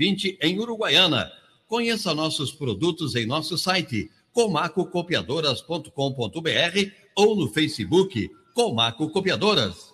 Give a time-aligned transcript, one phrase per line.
[0.00, 1.30] 2020 em Uruguaiana.
[1.68, 9.89] Conheça nossos produtos em nosso site comacocopiadoras.com.br ou no Facebook Comaco Copiadoras.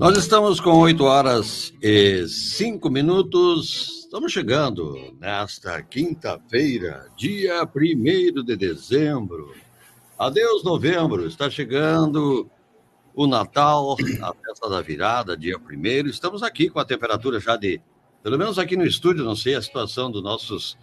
[0.00, 4.04] Nós estamos com 8 horas e 5 minutos.
[4.04, 9.54] Estamos chegando nesta quinta-feira, dia 1 de dezembro.
[10.18, 11.26] Adeus, novembro.
[11.26, 12.48] Está chegando
[13.14, 16.08] o Natal, a festa da virada, dia 1.
[16.08, 17.78] Estamos aqui com a temperatura já de,
[18.22, 20.78] pelo menos aqui no estúdio, não sei a situação dos nossos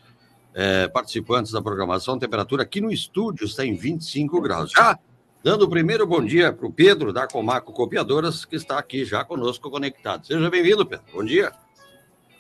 [0.54, 4.70] é, participantes da programação, a temperatura aqui no estúdio está em 25 graus.
[4.70, 5.00] Já
[5.48, 9.24] Dando o primeiro bom dia para o Pedro, da Comaco Copiadoras, que está aqui já
[9.24, 10.28] conosco conectado.
[10.28, 11.06] Seja bem-vindo, Pedro.
[11.14, 11.54] Bom dia.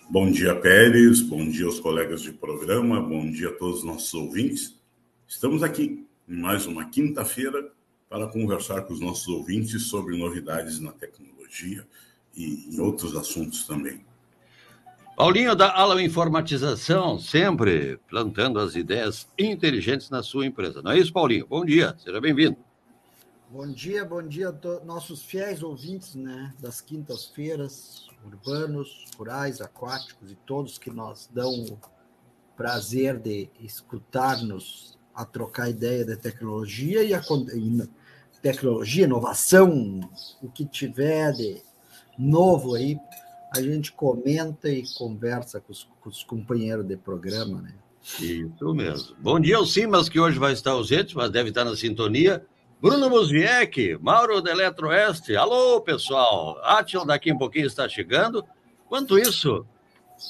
[0.09, 1.21] Bom dia, Pérez.
[1.21, 2.99] Bom dia aos colegas de programa.
[3.01, 4.77] Bom dia a todos os nossos ouvintes.
[5.25, 7.71] Estamos aqui em mais uma quinta-feira
[8.09, 11.87] para conversar com os nossos ouvintes sobre novidades na tecnologia
[12.35, 14.05] e em outros assuntos também.
[15.15, 20.81] Paulinho da Alam Informatização, sempre plantando as ideias inteligentes na sua empresa.
[20.81, 21.47] Não é isso, Paulinho?
[21.47, 22.66] Bom dia, seja bem-vindo.
[23.57, 30.35] Bom dia, bom dia a nossos fiéis ouvintes né, das quintas-feiras, urbanos, rurais, aquáticos e
[30.35, 31.79] todos que nos dão o
[32.55, 37.21] prazer de escutar-nos a trocar ideia de tecnologia e, a,
[38.43, 40.01] tecnologia, inovação,
[40.39, 41.59] o que tiver de
[42.15, 42.99] novo aí,
[43.55, 47.73] a gente comenta e conversa com os, com os companheiros de programa, né?
[48.21, 49.15] Isso mesmo.
[49.17, 52.45] Bom dia ao Simas, que hoje vai estar ausente, mas deve estar na sintonia.
[52.79, 55.35] Bruno Musviec, Mauro da Eletroeste.
[55.35, 56.59] Alô, pessoal.
[56.63, 58.45] Atil daqui um pouquinho está chegando.
[58.87, 59.65] Quanto isso,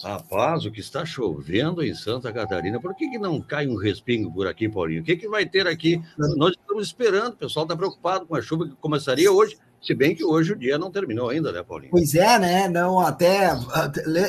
[0.01, 4.33] rapaz, o que está chovendo em Santa Catarina, por que, que não cai um respingo
[4.33, 5.01] por aqui, Paulinho?
[5.01, 6.01] O que, que vai ter aqui?
[6.17, 10.15] Nós estamos esperando, o pessoal está preocupado com a chuva que começaria hoje, se bem
[10.15, 11.91] que hoje o dia não terminou ainda, né, Paulinho?
[11.91, 12.69] Pois é, né?
[12.69, 13.51] Não, até.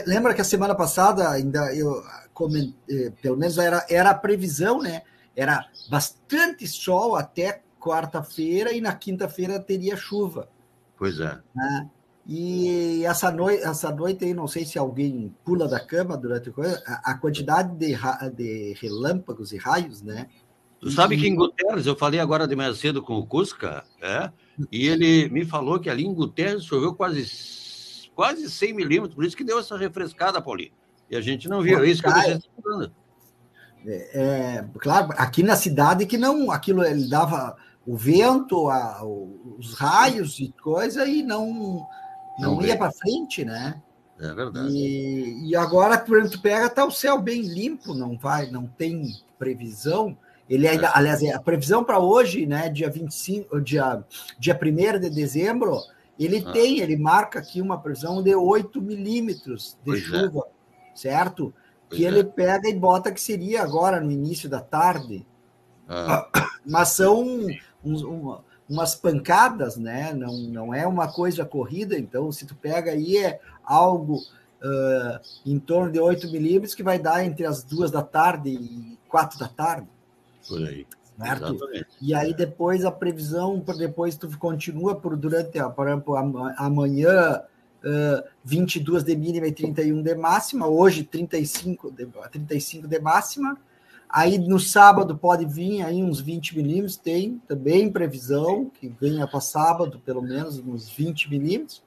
[0.07, 2.03] Lembra que a semana passada ainda eu
[2.35, 5.03] comentei, eh, pelo menos era, era a previsão, né?
[5.37, 10.49] Era bastante sol até quarta-feira e na quinta-feira teria chuva.
[10.97, 11.39] Pois é.
[11.55, 11.91] Né?
[12.27, 16.53] E essa noite, essa noite aí, não sei se alguém pula da cama durante
[16.87, 17.97] a, a quantidade de,
[18.35, 20.29] de relâmpagos e raios, né?
[20.79, 24.31] Tu sabe que em Guterres, eu falei agora de manhã cedo com o Cusca, é?
[24.71, 27.27] e ele me falou que ali em Guterres choveu quase,
[28.15, 30.71] quase 100 milímetros, por isso que deu essa refrescada, Paulinho.
[31.11, 32.91] E a gente não viu, é isso que eu estou
[33.87, 37.57] é, é, claro, aqui na cidade que não, aquilo ele dava
[37.89, 41.87] o vento, a, os raios e coisa, e não,
[42.39, 43.81] não, não ia para frente, né?
[44.21, 44.69] É verdade.
[44.77, 49.15] E, e agora, por tu pega, tá o céu bem limpo, não vai, não tem
[49.39, 50.15] previsão.
[50.51, 50.91] Ele ainda, é.
[50.93, 54.05] aliás, a previsão para hoje, né, dia 25, dia,
[54.39, 55.79] dia 1 de dezembro,
[56.19, 56.53] ele ah.
[56.53, 60.05] tem, ele marca aqui uma previsão de 8 milímetros de pois é.
[60.05, 60.97] chuva, é.
[60.97, 61.55] certo?
[61.89, 62.25] Pois que ele é.
[62.25, 65.27] pega e bota que seria agora no início da tarde.
[65.89, 66.29] Ah.
[66.67, 67.47] Mas são
[67.85, 70.13] uns, uma, umas pancadas, né?
[70.13, 75.59] Não, não é uma coisa corrida, então se tu pega aí é algo uh, em
[75.59, 79.49] torno de 8 milímetros que vai dar entre as duas da tarde e quatro da
[79.49, 79.89] tarde.
[80.47, 80.87] Por aí.
[81.19, 81.59] Certo?
[82.01, 86.15] E aí depois a previsão, depois tu continua por durante, por exemplo,
[86.57, 87.43] amanhã
[87.83, 93.59] uh, 22 de mínima e 31 de máxima, hoje 35 de, 35 de máxima,
[94.09, 99.41] Aí no sábado pode vir aí uns 20 milímetros, tem também previsão que venha para
[99.41, 101.83] sábado, pelo menos uns 20 milímetros.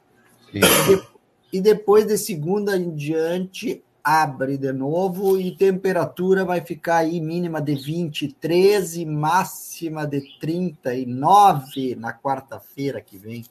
[1.51, 7.61] E depois de segunda em diante, abre de novo e temperatura vai ficar aí mínima
[7.61, 13.43] de 23 e máxima de 39 na quarta-feira que vem.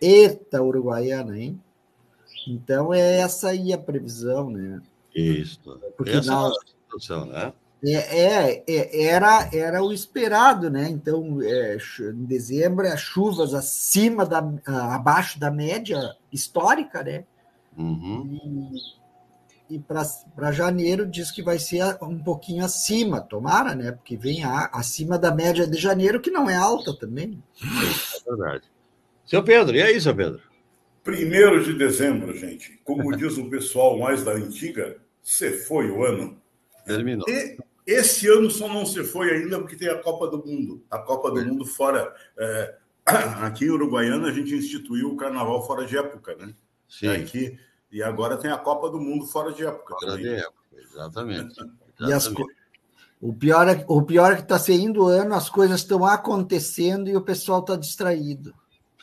[0.00, 1.60] Eita, Uruguaiana, hein?
[2.46, 4.82] Então é essa aí a previsão, né?
[5.14, 5.80] Isso.
[5.96, 7.52] Porque essa é a situação, né?
[7.84, 10.88] É, é, é, era, era o esperado, né?
[10.88, 14.38] Então, é, em dezembro, as chuvas acima da,
[14.94, 17.24] abaixo da média histórica, né?
[17.76, 18.70] Uhum.
[19.68, 23.90] E, e para janeiro diz que vai ser um pouquinho acima, tomara, né?
[23.90, 27.42] Porque vem a, acima da média de janeiro, que não é alta também.
[27.60, 28.64] É verdade.
[29.26, 30.40] Seu Pedro, e aí, seu Pedro?
[31.02, 32.80] Primeiro de dezembro, gente.
[32.84, 36.40] Como diz o pessoal mais da antiga, se foi o ano.
[36.86, 37.28] Terminou.
[37.28, 37.56] E
[37.86, 40.84] esse ano só não se foi ainda porque tem a Copa do Mundo.
[40.90, 42.14] A Copa do Mundo fora.
[42.38, 42.76] É,
[43.42, 46.54] aqui em Uruguaiana, a gente instituiu o carnaval fora de época, né?
[46.88, 47.08] Sim.
[47.08, 47.58] Aqui,
[47.90, 49.96] e agora tem a Copa do Mundo fora de época.
[49.98, 51.52] Fora de época, exatamente.
[52.00, 52.12] exatamente.
[52.12, 52.32] As,
[53.20, 57.08] o pior é, o pior é que está saindo o ano, as coisas estão acontecendo
[57.08, 58.52] e o pessoal está distraído.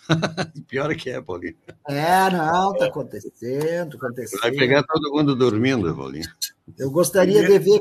[0.68, 1.56] pior é que é, Paulinho.
[1.88, 4.42] É, não, está acontecendo, acontecendo.
[4.42, 6.30] Vai pegar todo mundo dormindo, Paulinho.
[6.78, 7.80] Eu gostaria de ver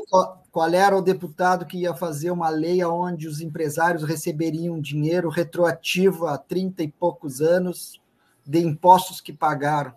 [0.51, 6.27] qual, era o deputado que ia fazer uma lei onde os empresários receberiam dinheiro retroativo
[6.27, 7.99] a 30 e poucos anos
[8.45, 9.93] de impostos que pagaram.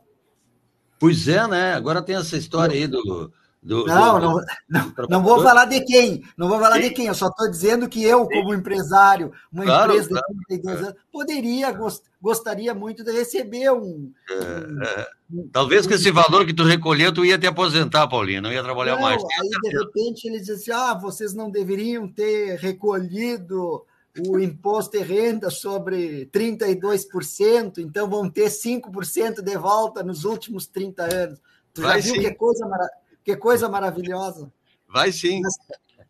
[0.98, 1.74] Pois é, né?
[1.74, 3.32] Agora tem essa história aí do,
[3.62, 7.06] do, não, do, não, não, não, vou falar de quem, não vou falar de quem,
[7.06, 10.84] eu só estou dizendo que eu, como empresário, uma claro, empresa claro, de 32 é.
[10.86, 14.10] anos, poderia, gost, gostaria muito de receber um.
[14.28, 15.06] É, um, é.
[15.52, 18.64] Talvez um, com esse valor que tu recolheu, tu ia te aposentar, Paulinho, não ia
[18.64, 19.22] trabalhar não, mais.
[19.22, 23.84] Aí, de repente, eles dizem assim: ah, vocês não deveriam ter recolhido
[24.26, 31.02] o imposto de renda sobre 32%, então vão ter 5% de volta nos últimos 30
[31.14, 31.40] anos.
[31.72, 32.20] Tu já Vai viu sim.
[32.20, 33.01] que coisa maravilhosa?
[33.24, 34.52] Que coisa maravilhosa.
[34.88, 35.40] Vai sim.
[35.40, 35.54] Mas,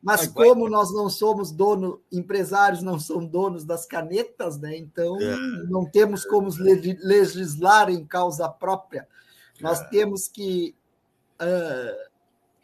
[0.02, 0.70] mas vai, como vai.
[0.70, 4.76] nós não somos donos, empresários não são donos das canetas, né?
[4.76, 5.36] Então é.
[5.68, 9.06] não temos como legislar em causa própria.
[9.60, 9.84] Nós é.
[9.84, 10.74] temos que
[11.40, 12.10] uh,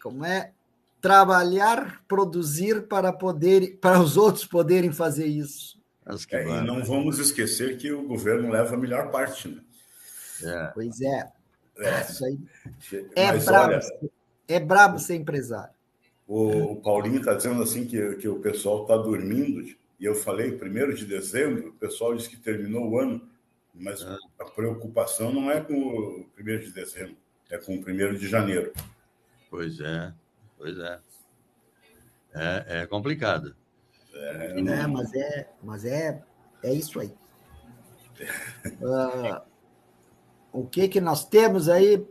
[0.02, 0.52] como é
[1.00, 5.78] trabalhar, produzir para poder para os outros poderem fazer isso.
[6.30, 9.60] É, e não vamos esquecer que o governo leva a melhor parte, né?
[10.42, 10.66] É.
[10.68, 11.28] Pois é.
[11.78, 12.00] é.
[12.00, 12.38] Isso aí
[13.14, 13.74] é brabo.
[13.74, 13.80] Olha,
[14.48, 15.74] é brabo ser empresário.
[16.26, 19.62] O, o Paulinho está dizendo assim que, que o pessoal está dormindo.
[19.98, 23.28] E eu falei, primeiro de dezembro, o pessoal disse que terminou o ano,
[23.74, 24.16] mas ah.
[24.40, 27.16] a preocupação não é com o primeiro de dezembro,
[27.50, 28.72] é com o primeiro de janeiro.
[29.50, 30.12] Pois é,
[30.56, 31.00] pois é.
[32.34, 33.56] É, é complicado.
[34.14, 34.72] É, não...
[34.72, 36.22] é, mas é, mas é,
[36.62, 37.12] é isso aí.
[38.80, 39.40] Uh,
[40.52, 42.06] o que que nós temos aí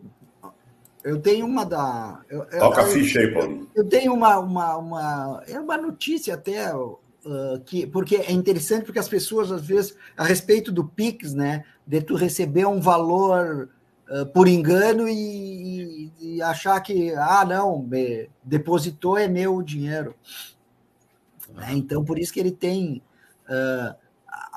[1.04, 2.22] eu tenho uma da.
[2.30, 3.70] Eu, Toca eu, a ficha aí, Paulo.
[3.74, 5.44] Eu tenho uma, uma, uma.
[5.48, 6.74] É uma notícia até.
[6.76, 11.66] Uh, que, porque é interessante porque as pessoas, às vezes, a respeito do Pix, né?
[11.86, 13.70] De tu receber um valor
[14.10, 17.88] uh, por engano e, e, achar que, ah, não,
[18.44, 20.16] depositou é meu dinheiro.
[21.54, 21.74] Né?
[21.74, 23.02] Então, por isso que ele tem.
[23.50, 23.96] Uh,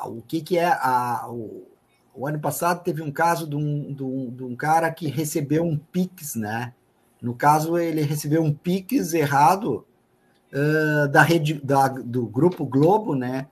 [0.08, 1.69] o que, que é a, o,
[2.14, 5.64] o ano passado teve um caso de um, de um, de um cara que recebeu
[5.64, 6.74] um Pix, né?
[7.20, 9.84] No caso, ele recebeu um Pix errado
[10.52, 13.46] uh, da rede da, do Grupo Globo, né?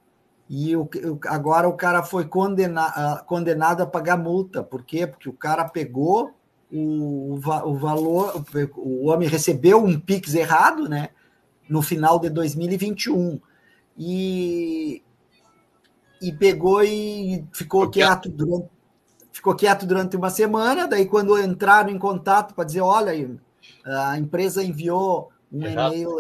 [0.49, 0.89] E o,
[1.27, 4.63] agora o cara foi condena, uh, condenado a pagar multa.
[4.63, 5.07] Por quê?
[5.07, 6.35] Porque o cara pegou
[6.73, 8.45] o, o valor,
[8.77, 11.11] o homem recebeu um Pix errado, né?
[11.69, 13.39] No final de 2021.
[13.97, 15.03] E
[16.21, 18.69] e pegou e ficou quieto durante,
[19.33, 20.87] ficou quieto durante uma semana.
[20.87, 23.13] Daí, quando entraram em contato para dizer, olha,
[23.85, 26.11] a empresa enviou um e-mail,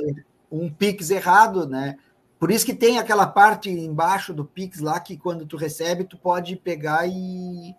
[0.50, 1.96] um Pix errado, né?
[2.38, 6.16] Por isso que tem aquela parte embaixo do Pix lá que quando tu recebe, tu
[6.16, 7.74] pode pegar e,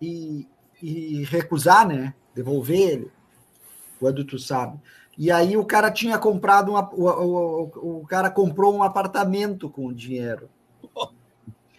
[0.00, 0.48] e,
[0.82, 2.12] e recusar, né?
[2.34, 3.12] Devolver ele,
[4.00, 4.78] quando tu sabe.
[5.16, 9.86] E aí o cara tinha comprado uma, o, o, o cara comprou um apartamento com
[9.86, 10.50] o dinheiro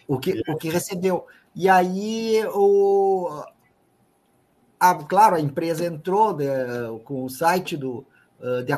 [0.07, 1.25] o que, o que recebeu.
[1.56, 3.44] E aí, o,
[4.80, 6.46] a, claro, a empresa entrou de,
[7.04, 8.06] com o site do.
[8.65, 8.74] De,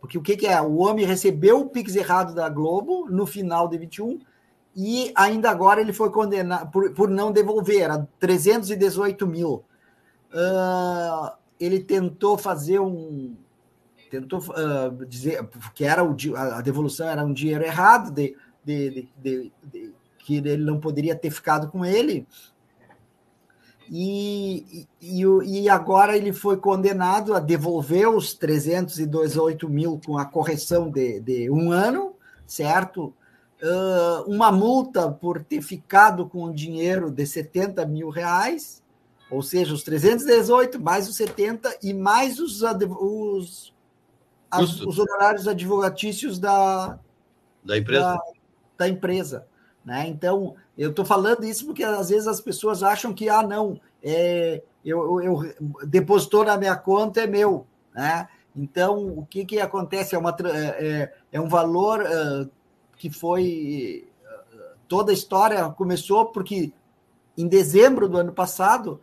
[0.00, 0.60] porque o que, que, é?
[0.62, 4.20] O homem recebeu o Pix errado da Globo no final de 21
[4.74, 9.64] e ainda agora ele foi condenado por, por não devolver, era 318 mil.
[10.32, 13.36] Uh, ele tentou fazer um.
[14.10, 19.52] Tentou uh, dizer que era o, a devolução era um dinheiro errado de, de, de,
[19.62, 19.92] de
[20.24, 22.26] que ele não poderia ter ficado com ele.
[23.92, 30.88] E, e, e agora ele foi condenado a devolver os 318 mil com a correção
[30.88, 32.14] de, de um ano,
[32.46, 33.12] certo?
[33.60, 38.80] Uh, uma multa por ter ficado com o dinheiro de 70 mil reais,
[39.28, 43.74] ou seja, os 318 mais os 70 e mais os, os,
[44.50, 46.98] as, os honorários advogatícios da,
[47.64, 48.04] da empresa.
[48.04, 48.20] Da,
[48.78, 49.46] da empresa.
[49.84, 50.08] Né?
[50.08, 54.62] Então, eu estou falando isso porque às vezes as pessoas acham que, ah, não, é,
[54.84, 55.54] eu, eu,
[55.86, 57.66] depositou na minha conta, é meu.
[57.94, 58.28] Né?
[58.54, 60.14] Então, o que, que acontece?
[60.14, 62.50] É, uma, é, é, é um valor uh,
[62.96, 64.06] que foi.
[64.86, 66.72] Toda a história começou porque
[67.36, 69.00] em dezembro do ano passado.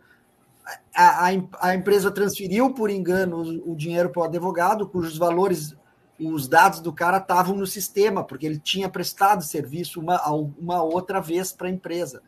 [0.94, 1.30] A, a,
[1.60, 5.74] a empresa transferiu por engano o, o dinheiro para o advogado, cujos valores
[6.20, 11.20] os dados do cara estavam no sistema, porque ele tinha prestado serviço uma, uma outra
[11.20, 12.22] vez para a empresa.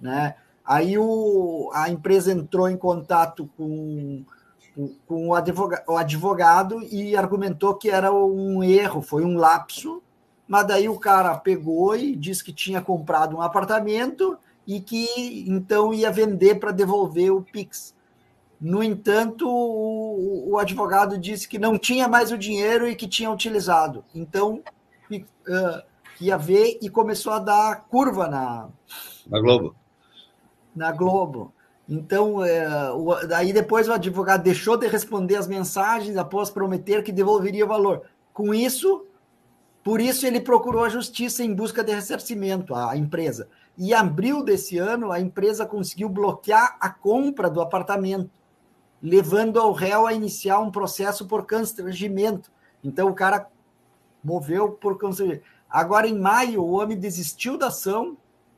[0.00, 0.34] Né?
[0.64, 4.24] Aí o, a empresa entrou em contato com,
[5.06, 10.02] com o, advogado, o advogado e argumentou que era um erro, foi um lapso,
[10.48, 15.92] mas daí o cara pegou e disse que tinha comprado um apartamento e que então
[15.92, 17.94] ia vender para devolver o Pix.
[18.60, 23.30] No entanto, o, o, advogado disse que não tinha mais o dinheiro e que tinha
[23.30, 24.04] utilizado.
[24.14, 24.62] Então,
[25.10, 25.82] uh,
[26.20, 28.68] ia ver e começou a dar curva na,
[29.26, 29.74] na Globo
[30.74, 31.52] na Globo.
[31.88, 37.12] Então, é, o, daí depois o advogado deixou de responder as mensagens após prometer que
[37.12, 38.02] devolveria o valor.
[38.32, 39.06] Com isso,
[39.82, 43.48] por isso ele procurou a justiça em busca de ressarcimento, a empresa.
[43.76, 48.30] E em abril desse ano, a empresa conseguiu bloquear a compra do apartamento,
[49.04, 52.50] levando ao réu a iniciar um processo por constrangimento.
[52.82, 53.46] Então, o cara
[54.24, 55.44] moveu por constrangimento.
[55.68, 58.16] Agora, em maio, o homem desistiu da ação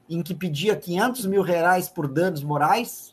[0.08, 3.12] em que pedia 500 mil reais por danos morais,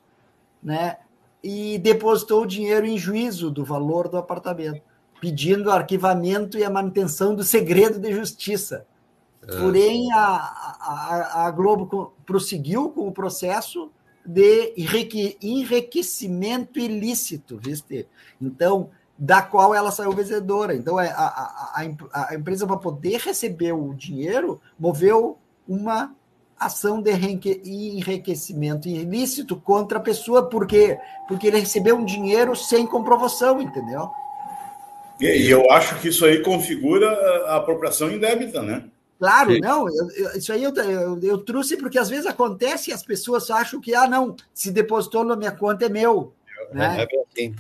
[0.62, 0.98] né?
[1.44, 4.84] E depositou o dinheiro em juízo do valor do apartamento,
[5.20, 8.86] pedindo arquivamento e a manutenção do segredo de justiça.
[9.42, 9.60] É.
[9.60, 13.92] Porém, a, a, a Globo prosseguiu com o processo
[14.26, 14.74] de
[15.42, 18.08] enriquecimento ilícito, viste?
[18.42, 20.74] Então, da qual ela saiu vencedora.
[20.74, 21.26] Então, é, a,
[21.76, 25.38] a, a empresa, para poder receber o dinheiro, moveu
[25.68, 26.16] uma
[26.60, 33.62] ação de enriquecimento ilícito contra a pessoa, porque porque ele recebeu um dinheiro sem comprovação,
[33.62, 34.10] entendeu?
[35.20, 37.10] E, e eu acho que isso aí configura
[37.48, 38.84] a apropriação indébita, né?
[39.24, 39.62] Claro, Sim.
[39.62, 43.04] não, eu, eu, isso aí eu, eu, eu, trouxe porque às vezes acontece e as
[43.04, 46.34] pessoas acham que, ah, não, se depositou na minha conta é meu.
[46.74, 46.90] Não, né?
[46.90, 47.56] não é bem assim.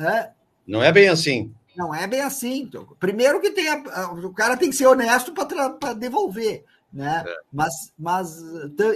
[0.00, 0.30] É?
[0.66, 1.54] Não é bem assim.
[1.76, 2.68] Não é bem assim.
[2.98, 7.22] Primeiro que tem a, o cara tem que ser honesto para devolver né?
[7.24, 7.36] É.
[7.52, 8.42] Mas, mas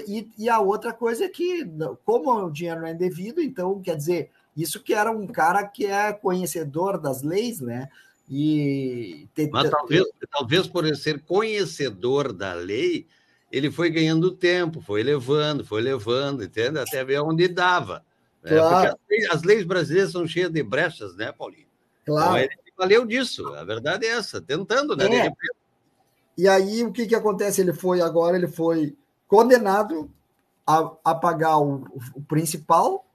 [0.09, 1.65] e, e, a outra coisa é que,
[2.05, 5.87] como o dinheiro não é devido, então quer dizer, isso que era um cara que
[5.87, 7.89] é conhecedor das leis, né?
[8.29, 13.07] E mas talvez, talvez por ser conhecedor da lei,
[13.53, 16.79] ele foi ganhando tempo, foi levando, foi levando, entende?
[16.79, 18.05] Até ver onde dava.
[18.43, 18.57] Né?
[18.57, 18.97] Claro.
[18.97, 21.67] Porque as leis, as leis, brasileiras são cheias de brechas, né, Paulinho?
[22.03, 22.39] Então, claro.
[22.39, 25.27] Então, ele valeu disso, a verdade é essa, tentando, né?
[25.27, 25.33] É.
[26.37, 27.61] E aí o que, que acontece?
[27.61, 28.97] Ele foi agora, ele foi
[29.29, 30.11] condenado
[30.67, 33.07] a, a pagar o, o principal,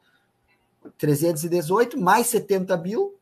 [0.97, 3.18] 318, mais 70 mil,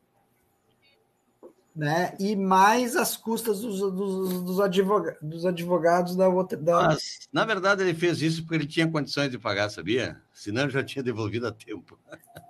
[1.78, 2.12] né?
[2.18, 6.58] E mais as custas dos, dos, dos, advogados, dos advogados da outra.
[6.58, 6.88] Da...
[6.88, 10.20] Mas, na verdade, ele fez isso porque ele tinha condições de pagar, sabia?
[10.34, 11.96] Senão já tinha devolvido a tempo.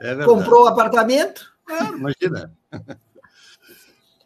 [0.00, 1.50] É Comprou o apartamento?
[1.70, 2.52] É, imagina.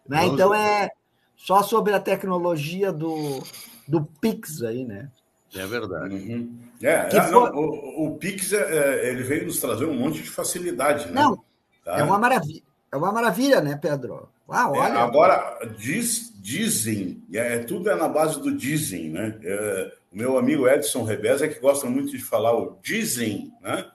[0.08, 0.24] Né?
[0.24, 0.88] Então é
[1.36, 3.42] só sobre a tecnologia do,
[3.86, 5.10] do Pix aí, né?
[5.54, 6.14] É verdade.
[6.14, 6.58] Uhum.
[6.82, 10.30] É, é não, o, o, Pix é, é, ele veio nos trazer um monte de
[10.30, 11.12] facilidade, né?
[11.12, 11.44] Não,
[11.84, 11.98] tá?
[11.98, 12.62] é uma maravilha.
[12.90, 14.30] É uma maravilha, né, Pedro?
[14.48, 14.94] Ah, olha.
[14.94, 19.38] É, agora, diz, dizem, é, tudo é na base do dizem, né?
[19.42, 23.90] É, o meu amigo Edson Rebes é que gosta muito de falar o dizem, né?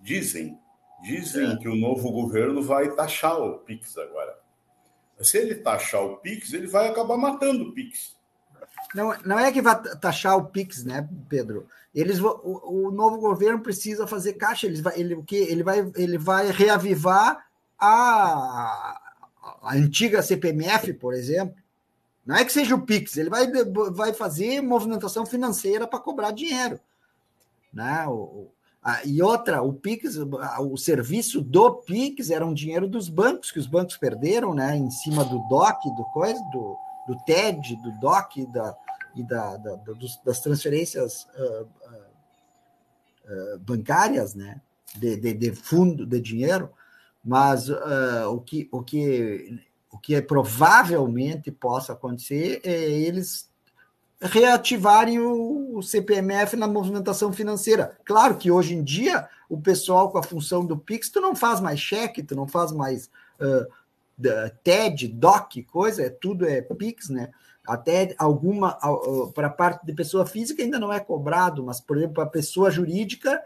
[0.00, 0.58] Dizem.
[1.02, 1.56] Dizem é.
[1.56, 4.36] que o novo governo vai taxar o Pix agora.
[5.20, 8.16] Se ele taxar o Pix, ele vai acabar matando o Pix.
[8.94, 11.68] Não, não é que vai taxar o Pix, né, Pedro?
[11.94, 14.66] Eles, o, o novo governo precisa fazer caixa.
[14.66, 17.46] Ele vai, ele, o que ele vai, ele vai reavivar
[17.78, 19.00] a,
[19.62, 21.54] a antiga CPMF, por exemplo.
[22.26, 23.46] Não é que seja o Pix, ele vai,
[23.90, 26.78] vai fazer movimentação financeira para cobrar dinheiro.
[27.72, 28.06] Né?
[28.06, 28.48] O,
[28.84, 33.60] ah, e outra, o Pix, o serviço do Pix era um dinheiro dos bancos, que
[33.60, 34.76] os bancos perderam, né?
[34.76, 36.76] Em cima do DOC, do coisa, do,
[37.06, 38.76] do TED, do DOC da,
[39.14, 41.68] e da, da dos, das transferências uh,
[43.24, 44.60] uh, bancárias, né?
[44.96, 46.68] De, de, de, fundo de dinheiro,
[47.24, 49.60] mas o, que, o, que,
[49.90, 53.50] o que provavelmente possa acontecer é eles
[54.20, 57.96] reativarem o, o CPMF na movimentação financeira.
[58.04, 61.60] Claro que hoje em dia o pessoal com a função do Pix, tu não faz
[61.60, 67.30] mais cheque, tu não faz mais uh, TED, DOC, coisa, é, tudo é Pix, né?
[67.66, 71.96] Até alguma, uh, para a parte de pessoa física ainda não é cobrado, mas, por
[71.96, 73.42] exemplo, para a pessoa jurídica,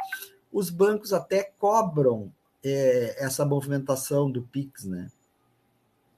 [0.53, 2.33] os bancos até cobram
[2.69, 5.11] é, essa movimentação do Pix, né?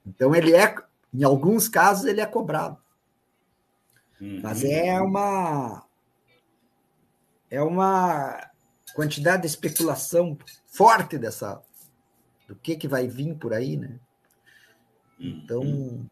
[0.05, 0.75] Então, ele é,
[1.13, 2.77] em alguns casos, ele é cobrado.
[4.19, 4.41] Uhum.
[4.41, 5.85] Mas é uma
[7.51, 8.49] é uma
[8.93, 10.37] quantidade de especulação
[10.67, 11.61] forte dessa
[12.47, 13.99] do que que vai vir por aí, né?
[15.19, 16.05] Então, uhum.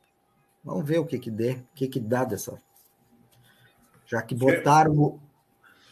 [0.63, 2.61] vamos ver o que que der, o que que dá dessa.
[4.05, 5.19] Já que botaram o,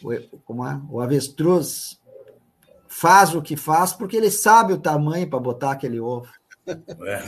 [0.03, 0.79] o, como é?
[0.89, 1.99] o avestruz
[2.97, 6.29] faz o que faz porque ele sabe o tamanho para botar aquele ovo.
[6.65, 7.19] É.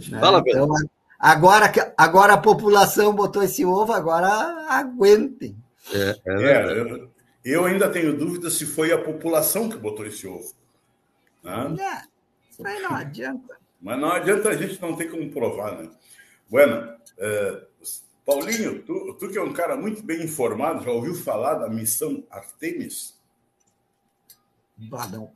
[0.18, 0.66] Fala, então,
[1.18, 4.28] agora, agora a população botou esse ovo, agora
[4.70, 5.54] aguentem.
[5.92, 7.10] É, é, é eu,
[7.44, 10.54] eu, ainda tenho dúvida se foi a população que botou esse ovo.
[11.44, 11.76] Né?
[11.78, 12.02] É,
[12.50, 13.58] isso aí não adianta.
[13.78, 15.90] Mas não adianta a gente não ter como provar, né?
[16.48, 17.62] Bueno, é,
[18.24, 22.24] Paulinho, tu, tu que é um cara muito bem informado, já ouviu falar da missão
[22.30, 23.20] Artemis?
[24.92, 25.32] Ah, não.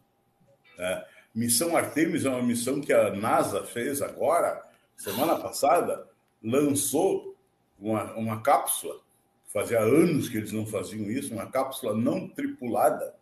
[0.78, 4.62] É, missão Artemis é uma missão que a NASA fez agora,
[4.96, 6.06] semana passada,
[6.42, 7.36] lançou
[7.78, 9.00] uma, uma cápsula.
[9.52, 13.14] Fazia anos que eles não faziam isso, uma cápsula não tripulada.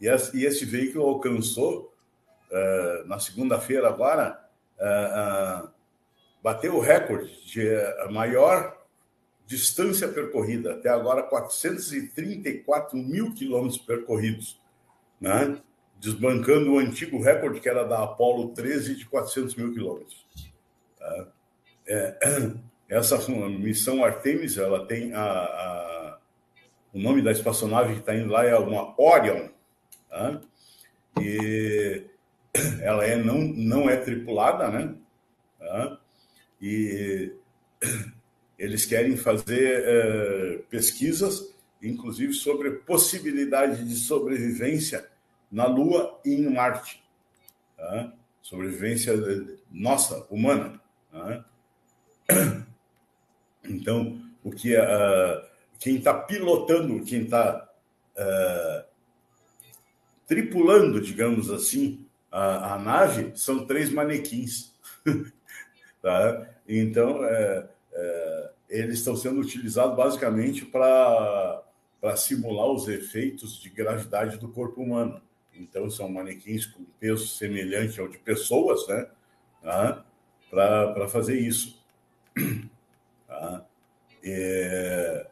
[0.00, 1.94] E esse, e esse veículo alcançou,
[2.50, 4.42] uh, na segunda-feira agora,
[4.78, 5.70] uh, uh,
[6.42, 7.64] bateu o recorde de
[8.10, 8.83] maior
[9.46, 14.60] distância percorrida, até agora 434 mil quilômetros percorridos,
[15.20, 15.58] né?
[15.98, 20.26] desbancando o antigo recorde que era da Apollo 13 de 400 mil quilômetros.
[20.98, 21.28] Tá?
[21.86, 22.18] É,
[22.88, 26.18] essa missão Artemis, ela tem a, a,
[26.92, 29.48] o nome da espaçonave que está indo lá é uma Orion,
[30.08, 30.40] tá?
[31.20, 32.02] e
[32.82, 34.94] ela é, não, não é tripulada, né?
[35.58, 35.98] Tá?
[36.60, 37.32] E
[38.64, 45.06] eles querem fazer é, pesquisas, inclusive sobre possibilidade de sobrevivência
[45.52, 47.02] na Lua e em Marte.
[47.76, 48.12] Tá?
[48.40, 49.12] Sobrevivência
[49.70, 50.80] nossa, humana.
[51.12, 51.44] Tá?
[53.64, 55.42] Então, o que uh,
[55.78, 57.68] quem está pilotando, quem está
[58.16, 58.84] uh, é,
[60.26, 64.74] tripulando, digamos assim, a, a, nave são três manequins.
[66.02, 66.46] tá?
[66.66, 67.68] Então, é,
[68.74, 71.62] eles estão sendo utilizados basicamente para
[72.16, 75.20] simular os efeitos de gravidade do corpo humano.
[75.54, 79.06] Então, são manequins com peso semelhante ao de pessoas, né?
[79.62, 80.04] Tá?
[80.50, 81.82] Para fazer isso.
[83.26, 83.64] Tá?
[84.22, 85.26] É...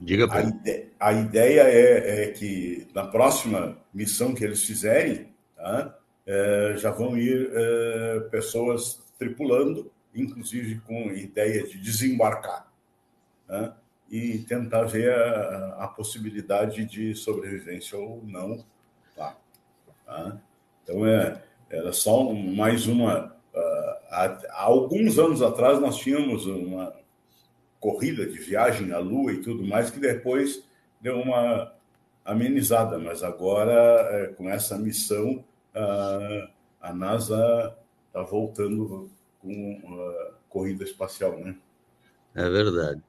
[0.00, 5.98] Diga a, ide a ideia é, é, que na próxima missão que eles fizerem, tá?
[6.28, 12.70] é, já vão ir é, pessoas tripulando, inclusive com ideia de desembarcar
[13.48, 13.72] né?
[14.10, 18.64] e tentar ver a, a, possibilidade de sobrevivência ou não
[19.16, 19.36] lá.
[20.06, 20.40] Tá?
[20.82, 23.36] Então, é, era só mais uma.
[23.54, 26.94] Uh, há, há alguns anos atrás, nós tínhamos uma
[27.78, 30.64] corrida de viagem à Lua e tudo mais, que depois
[31.00, 31.72] deu uma
[32.24, 36.48] amenizada, mas agora, é, com essa missão, a,
[36.80, 37.76] a NASA
[38.08, 39.08] está voltando
[39.40, 41.56] com a corrida espacial, né?
[42.34, 43.00] É verdade.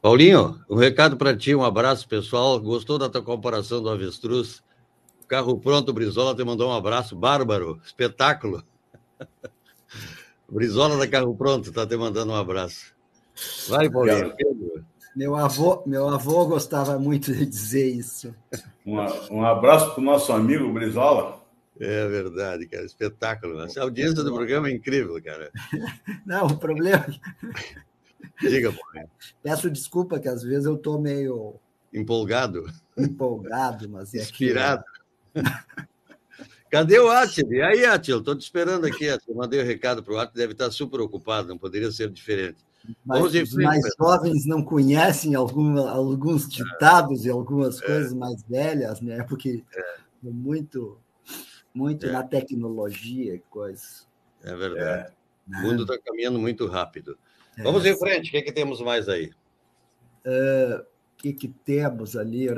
[0.00, 2.58] Paulinho, um recado para ti, um abraço pessoal.
[2.60, 4.62] Gostou da tua comparação do avestruz?
[5.26, 7.14] Carro pronto, Brizola te mandou um abraço.
[7.14, 8.62] Bárbaro, espetáculo.
[10.48, 12.94] Brizola da Carro Pronto está te mandando um abraço.
[13.68, 14.32] Vai, Paulinho.
[15.14, 18.34] Meu avô, meu avô gostava muito de dizer isso.
[18.86, 18.96] Um,
[19.30, 21.37] um abraço para o nosso amigo Brizola.
[21.80, 22.84] É verdade, cara.
[22.84, 23.60] Espetáculo.
[23.60, 25.50] A audiência do programa é incrível, cara.
[26.26, 27.06] Não, o problema.
[28.42, 29.10] É Diga, Paulinho.
[29.42, 31.54] Peço desculpa que às vezes eu estou meio.
[31.92, 32.70] Empolgado?
[32.96, 34.84] Empolgado, mas é Inspirado.
[35.32, 35.42] Que...
[36.70, 37.50] Cadê o Atil?
[37.50, 38.18] E aí, Atil?
[38.18, 39.06] Estou te esperando aqui.
[39.06, 42.10] Eu mandei o um recado para o Atil, deve estar super ocupado, não poderia ser
[42.10, 42.58] diferente.
[43.04, 47.86] Mas os mais jovens não conhecem algum, alguns ditados e algumas é.
[47.86, 49.22] coisas mais velhas, né?
[49.24, 50.98] Porque é muito
[51.78, 52.10] muito é.
[52.10, 54.08] na tecnologia e coisas.
[54.42, 55.14] É verdade.
[55.52, 55.56] É.
[55.56, 57.16] O mundo está caminhando muito rápido.
[57.56, 57.62] É.
[57.62, 59.30] Vamos em frente, o que, é que temos mais aí?
[60.26, 62.50] O que, que temos ali?
[62.50, 62.56] O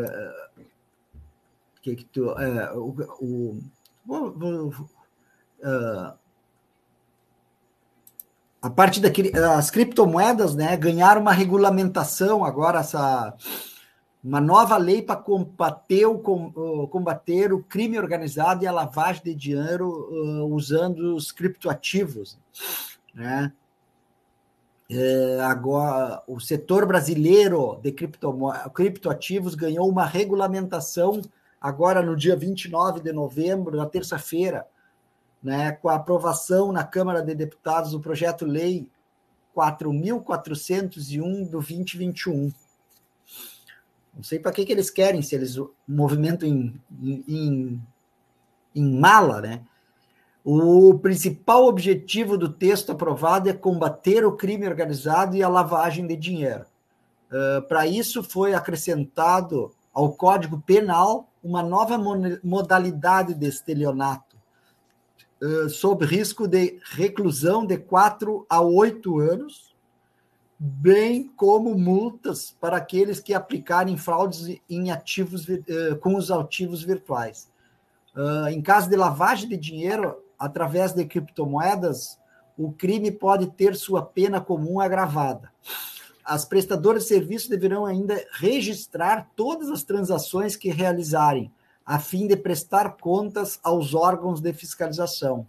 [1.82, 2.34] que, que tu.
[2.74, 3.60] O,
[4.08, 4.74] o,
[8.62, 13.34] a parte das criptomoedas, né, ganharam uma regulamentação agora, essa
[14.22, 16.18] uma nova lei para combater o,
[16.88, 22.38] combater o crime organizado e a lavagem de dinheiro uh, usando os criptoativos.
[23.14, 23.52] Né?
[24.90, 28.36] É, agora, o setor brasileiro de cripto,
[28.74, 31.22] criptoativos ganhou uma regulamentação
[31.60, 34.66] agora no dia 29 de novembro, na terça-feira,
[35.42, 38.88] né, com a aprovação na Câmara de Deputados do projeto Lei
[39.54, 42.52] 4.401 do 2021.
[44.14, 47.80] Não sei para que, que eles querem, se eles movimentam em, em,
[48.74, 49.62] em mala, né?
[50.44, 56.16] O principal objetivo do texto aprovado é combater o crime organizado e a lavagem de
[56.16, 56.64] dinheiro.
[57.30, 61.98] Uh, Para isso, foi acrescentado ao Código Penal uma nova
[62.42, 64.36] modalidade de estelionato,
[65.42, 69.69] uh, sob risco de reclusão de quatro a oito anos,
[70.62, 77.48] bem como multas para aqueles que aplicarem fraudes em ativos uh, com os ativos virtuais.
[78.52, 82.18] em caso de lavagem de dinheiro através de criptomoedas,
[82.58, 85.50] o crime pode ter sua pena comum agravada
[86.30, 91.50] as prestadoras de serviço deverão ainda registrar todas as transações que realizarem,
[91.84, 95.44] a fim de prestar contas aos órgãos de fiscalização.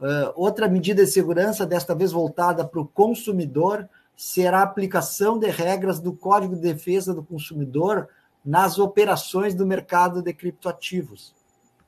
[0.00, 3.86] Uh, outra medida de segurança, desta vez voltada para o consumidor,
[4.18, 8.08] será a aplicação de regras do Código de Defesa do Consumidor
[8.44, 11.32] nas operações do mercado de criptoativos.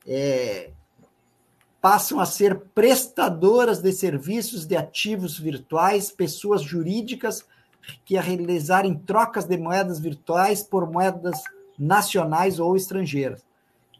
[0.07, 0.71] É,
[1.81, 7.45] passam a ser prestadoras de serviços de ativos virtuais, pessoas jurídicas
[8.05, 11.43] que a realizarem trocas de moedas virtuais por moedas
[11.77, 13.45] nacionais ou estrangeiras,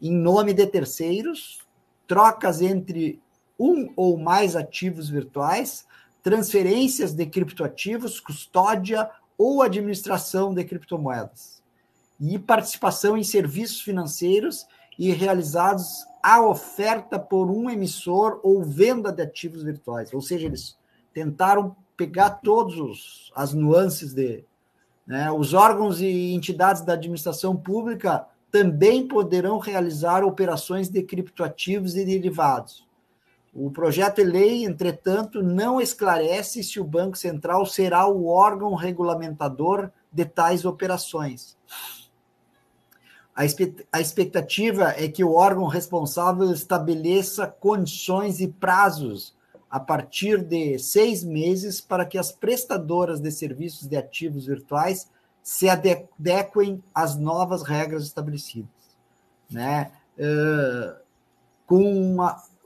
[0.01, 1.59] em nome de terceiros,
[2.07, 3.21] trocas entre
[3.59, 5.85] um ou mais ativos virtuais,
[6.23, 11.61] transferências de criptoativos, custódia ou administração de criptomoedas,
[12.19, 19.23] e participação em serviços financeiros e realizados à oferta por um emissor ou venda de
[19.23, 20.13] ativos virtuais.
[20.13, 20.77] Ou seja, eles
[21.13, 24.43] tentaram pegar todas as nuances de.
[25.07, 25.31] Né?
[25.31, 32.85] Os órgãos e entidades da administração pública também poderão realizar operações de criptoativos e derivados.
[33.53, 39.91] O projeto de lei, entretanto, não esclarece se o Banco Central será o órgão regulamentador
[40.11, 41.57] de tais operações.
[43.35, 49.35] A expectativa é que o órgão responsável estabeleça condições e prazos
[49.69, 55.09] a partir de seis meses para que as prestadoras de serviços de ativos virtuais
[55.41, 58.69] se adequem às novas regras estabelecidas.
[59.49, 59.91] Né?
[60.17, 60.95] Uh,
[61.65, 62.17] com,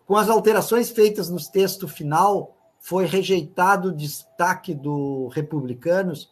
[0.05, 6.31] com as alterações feitas no texto final, foi rejeitado o destaque do Republicanos,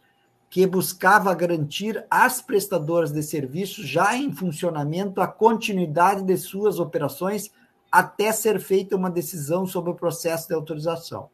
[0.50, 7.50] que buscava garantir às prestadoras de serviços já em funcionamento a continuidade de suas operações
[7.92, 11.30] até ser feita uma decisão sobre o processo de autorização.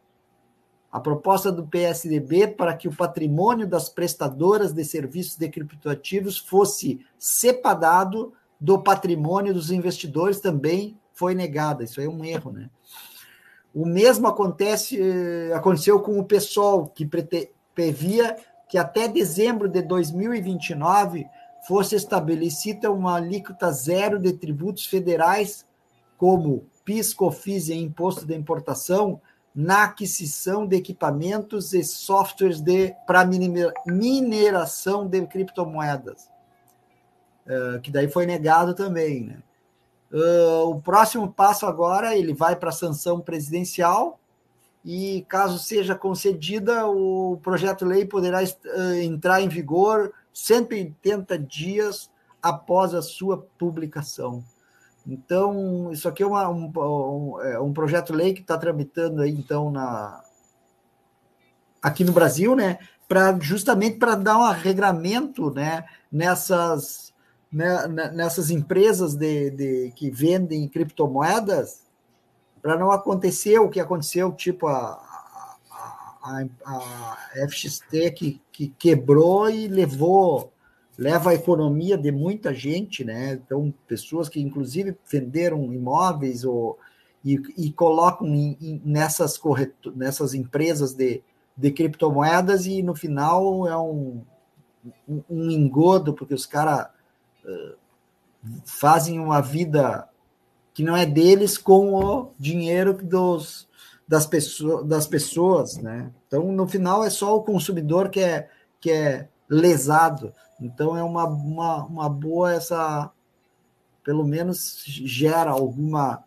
[0.91, 7.05] A proposta do PSDB para que o patrimônio das prestadoras de serviços de criptoativos fosse
[7.17, 11.83] separado do patrimônio dos investidores também foi negada.
[11.83, 12.69] Isso é um erro, né?
[13.75, 14.97] O mesmo acontece,
[15.53, 17.07] aconteceu com o PSOL, que
[17.75, 18.37] previa
[18.69, 21.27] que até dezembro de 2029
[21.67, 25.65] fosse estabelecida uma alíquota zero de tributos federais
[26.17, 29.21] como PIS, COFIS e Imposto de Importação
[29.53, 32.63] na aquisição de equipamentos e softwares
[33.05, 33.27] para
[33.85, 36.29] mineração de criptomoedas,
[37.45, 39.25] uh, que daí foi negado também.
[39.25, 39.37] Né?
[40.11, 44.19] Uh, o próximo passo agora ele vai para a sanção presidencial
[44.83, 52.09] e, caso seja concedida, o projeto lei poderá uh, entrar em vigor 180 dias
[52.41, 54.43] após a sua publicação.
[55.05, 59.31] Então, isso aqui é uma, um, um, é um projeto lei que está tramitando aí,
[59.31, 60.23] então, na,
[61.81, 62.79] aqui no Brasil, né?
[63.07, 67.08] Pra, justamente para dar um regramento né, nessas,
[67.51, 71.81] né, nessas empresas de, de, que vendem criptomoedas,
[72.61, 75.01] para não acontecer o que aconteceu, tipo a,
[76.21, 80.51] a, a, FXT que, que quebrou e levou
[80.99, 83.31] leva a economia de muita gente, né?
[83.31, 86.77] Então, pessoas que inclusive venderam imóveis ou,
[87.23, 91.23] e, e colocam em, em, nessas, correto, nessas empresas de,
[91.55, 94.21] de criptomoedas e no final é um,
[95.07, 96.89] um, um engodo, porque os caras
[98.65, 100.07] fazem uma vida
[100.73, 103.67] que não é deles com o dinheiro dos,
[104.07, 106.11] das, pessoas, das pessoas, né?
[106.27, 108.49] Então, no final, é só o consumidor que é,
[108.79, 110.33] que é lesado.
[110.61, 113.11] Então é uma, uma, uma boa essa,
[114.03, 116.23] pelo menos gera alguma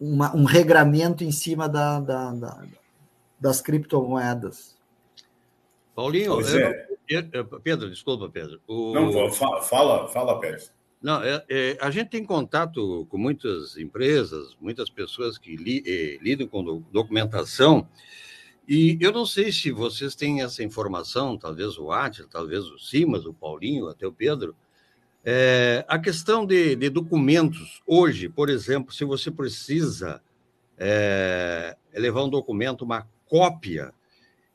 [0.00, 2.64] uma, um regramento em cima da, da, da
[3.38, 4.76] das criptomoedas.
[5.94, 6.91] Paulinho, eu, eu,
[7.62, 8.60] Pedro, desculpa, Pedro.
[8.66, 8.92] O...
[8.94, 10.72] Não, fala, fala, Pérez.
[11.02, 16.18] Não, é, é, a gente tem contato com muitas empresas, muitas pessoas que li, eh,
[16.22, 17.88] lidam com documentação
[18.68, 23.26] e eu não sei se vocês têm essa informação, talvez o Átila, talvez o Simas,
[23.26, 24.54] o Paulinho, até o Pedro,
[25.24, 30.20] É, a questão de, de, documentos, hoje, por exemplo, se você precisa
[30.76, 33.94] é, levar um documento, uma cópia,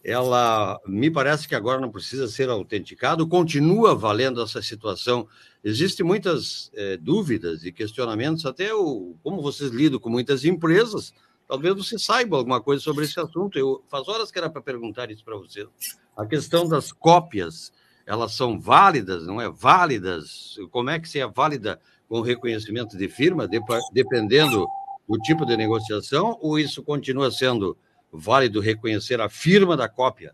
[0.08, 5.28] ela me parece que agora não precisa ser autenticado, continua valendo essa situação.
[5.62, 11.14] Existem muitas é, dúvidas e questionamentos, até o, como vocês lidam com muitas empresas,
[11.46, 13.60] talvez você saiba alguma coisa sobre esse assunto.
[13.60, 15.68] Eu faz horas que era para perguntar isso para vocês.
[16.16, 17.74] A questão das cópias,
[18.06, 20.58] elas são válidas, não é válidas?
[20.72, 23.46] Como é que se é válida com reconhecimento de firma,
[23.92, 24.66] dependendo
[25.06, 27.78] do tipo de negociação, ou isso continua sendo
[28.18, 30.34] válido reconhecer a firma da cópia?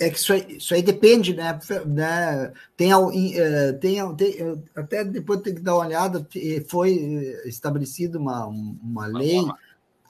[0.00, 1.58] É que isso aí, isso aí depende, né?
[1.86, 2.52] né?
[2.76, 6.26] Tem, eh, tem, tem, até depois tem que dar uma olhada,
[6.68, 6.92] foi
[7.44, 9.44] estabelecida uma, uma lei,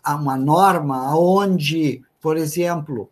[0.06, 3.10] uma norma onde, por exemplo,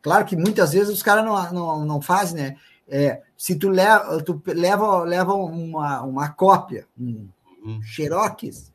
[0.00, 2.56] claro que muitas vezes os caras não, não, não fazem, né?
[2.88, 7.28] É, se tu leva, tu leva, leva uma, uma cópia, um
[7.64, 7.82] uhum.
[7.82, 8.70] xerox,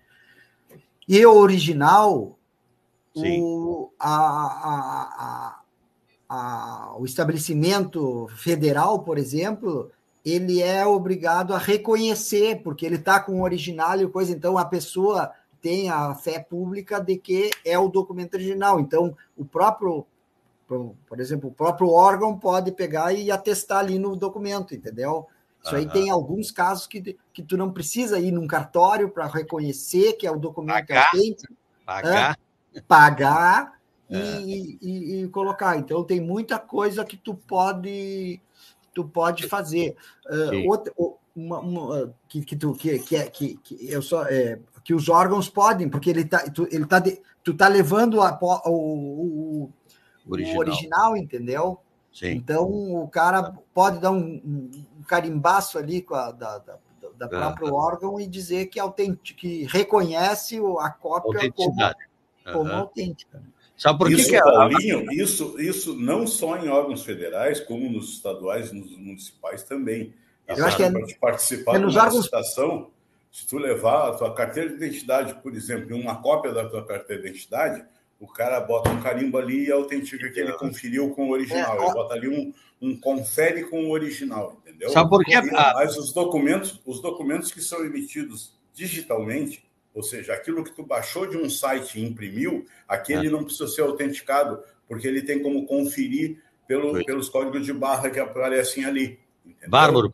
[1.08, 2.37] e o original,
[3.18, 5.62] o, a, a,
[6.30, 9.92] a, o estabelecimento federal, por exemplo,
[10.26, 14.66] ele é obrigado a reconhecer, porque ele está com o original e coisa, então a
[14.66, 18.80] pessoa tem a fé pública de que é o documento original.
[18.80, 20.06] Então, o próprio,
[20.68, 25.28] por exemplo, o próprio órgão pode pegar e atestar ali no documento, entendeu?
[25.64, 30.14] Isso aí tem alguns casos que, que tu não precisa ir num cartório para reconhecer
[30.14, 31.54] que é o documento autêntico.
[31.86, 32.38] Pagar.
[32.88, 34.18] Pagar é.
[34.42, 35.78] e, e, e, colocar.
[35.78, 38.42] Então tem muita coisa que tu pode
[38.94, 39.96] tu pode fazer.
[40.26, 40.92] Uh, outra,
[41.36, 45.08] uma, uma, que, que, tu, que, que, é, que, que eu só é, que os
[45.08, 49.74] órgãos podem, porque ele tá, tu, ele tá de, tu tá levando a, o, o,
[50.28, 50.56] original.
[50.56, 51.80] o original, entendeu?
[52.12, 52.32] Sim.
[52.32, 56.78] Então o cara pode dar um, um carimbaço ali com a, da, da,
[57.16, 57.76] da próprio uhum.
[57.76, 61.76] órgão e dizer que, autentic, que reconhece a cópia como,
[62.52, 62.78] como uhum.
[62.78, 63.38] autêntica.
[63.38, 63.46] Né?
[63.78, 68.72] Sabe por isso, que, Paulinho, isso, isso não só em órgãos federais, como nos estaduais
[68.72, 70.14] e nos municipais também.
[70.48, 72.16] Eu acho que é, para participar é de uma órgãos...
[72.16, 72.90] licitação,
[73.32, 77.22] se tu levar a tua carteira de identidade, por exemplo, uma cópia da tua carteira
[77.22, 77.86] de identidade,
[78.20, 81.80] o cara bota um carimbo ali e autentica que ele conferiu com o original.
[81.80, 84.90] É, ele bota ali um, um confere com o original, entendeu?
[84.90, 85.40] Sabe por quê?
[85.42, 89.67] Mas os documentos, os documentos que são emitidos digitalmente,
[89.98, 93.30] ou seja, aquilo que tu baixou de um site e imprimiu, aquele é.
[93.32, 98.20] não precisa ser autenticado, porque ele tem como conferir pelo, pelos códigos de barra que
[98.20, 99.20] aparecem ali.
[99.44, 99.72] Entendeu?
[99.72, 100.14] Bárbaro.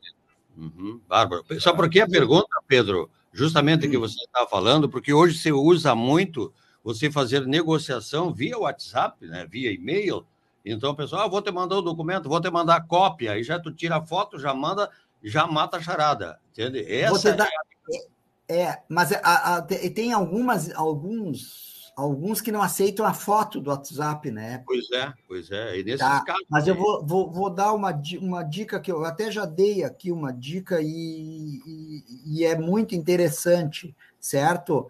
[0.56, 1.44] Uhum, bárbaro.
[1.60, 3.10] Só por que a pergunta, Pedro?
[3.34, 3.92] Justamente hum.
[3.92, 9.46] que você está falando, porque hoje se usa muito você fazer negociação via WhatsApp, né,
[9.52, 10.26] via e-mail.
[10.64, 13.44] Então, o pessoal, ah, vou te mandar o documento, vou te mandar a cópia, aí
[13.44, 14.90] já tu tira a foto, já manda,
[15.22, 16.40] já mata a charada.
[16.54, 16.90] Entende?
[16.90, 17.46] Essa dá...
[17.46, 18.13] é,
[18.48, 24.32] é, mas a, a, tem algumas, alguns alguns que não aceitam a foto do WhatsApp,
[24.32, 24.64] né?
[24.66, 25.80] Pois é, pois é.
[25.80, 26.44] E nesses tá, casos.
[26.50, 30.12] Mas eu vou, vou, vou dar uma, uma dica que eu até já dei aqui,
[30.12, 34.90] uma dica, e, e, e é muito interessante, certo?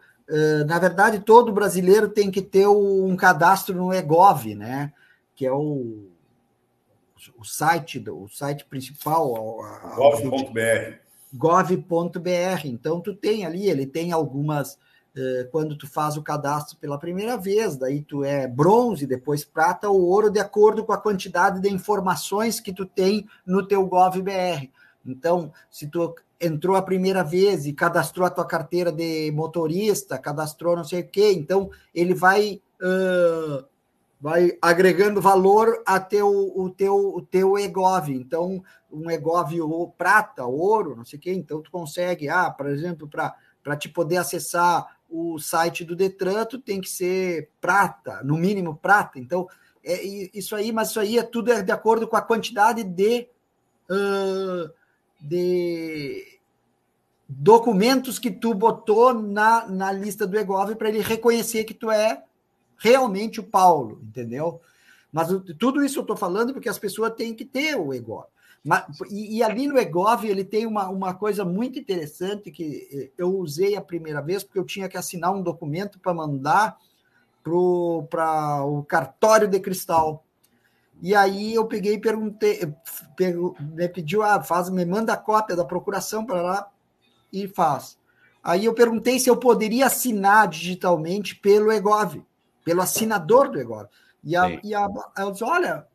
[0.66, 4.92] na verdade, todo brasileiro tem que ter um cadastro no EGOV, né?
[5.36, 6.10] Que é o,
[7.38, 9.34] o site, o site principal.
[9.96, 11.03] Gov.br.
[11.34, 12.66] Gov.br.
[12.66, 14.78] Então, tu tem ali, ele tem algumas.
[15.52, 20.02] Quando tu faz o cadastro pela primeira vez, daí tu é bronze, depois prata ou
[20.02, 24.72] ouro, de acordo com a quantidade de informações que tu tem no teu GovBR.
[25.06, 30.76] Então, se tu entrou a primeira vez e cadastrou a tua carteira de motorista, cadastrou
[30.76, 33.66] não sei o quê, então ele vai uh,
[34.24, 38.14] vai agregando valor até o, o, teu o teu EGOV.
[38.14, 42.68] Então, um EGOV ou prata, ouro, não sei o quê, então tu consegue, ah, por
[42.68, 48.38] exemplo, para te poder acessar o site do Detran, tu tem que ser prata, no
[48.38, 49.20] mínimo prata.
[49.20, 49.46] Então,
[49.84, 50.02] é
[50.34, 53.28] isso aí, mas isso aí é tudo de acordo com a quantidade de
[53.90, 54.72] uh,
[55.20, 56.40] de
[57.28, 62.24] documentos que tu botou na, na lista do EGOV para ele reconhecer que tu é
[62.84, 64.60] realmente o Paulo, entendeu?
[65.10, 68.26] Mas tudo isso eu estou falando porque as pessoas têm que ter o EGOV.
[69.10, 73.38] E, e, ali no EGOV ele tem uma, uma coisa muito interessante que eh, eu
[73.38, 76.78] usei a primeira vez, porque eu tinha que assinar um documento para mandar
[77.42, 80.26] para o cartório de cristal.
[81.02, 82.62] E aí eu peguei e perguntei,
[83.60, 86.72] me pediu, ah, faz, me manda a cópia da procuração para lá
[87.32, 87.98] e faz.
[88.42, 92.24] Aí eu perguntei se eu poderia assinar digitalmente pelo EGOV,
[92.64, 93.88] pelo assinador do EGOV.
[94.24, 95.86] E a, e a, ela disse, olha,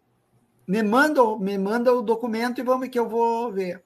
[0.67, 3.83] me manda, me manda o documento e vamos que eu vou ver.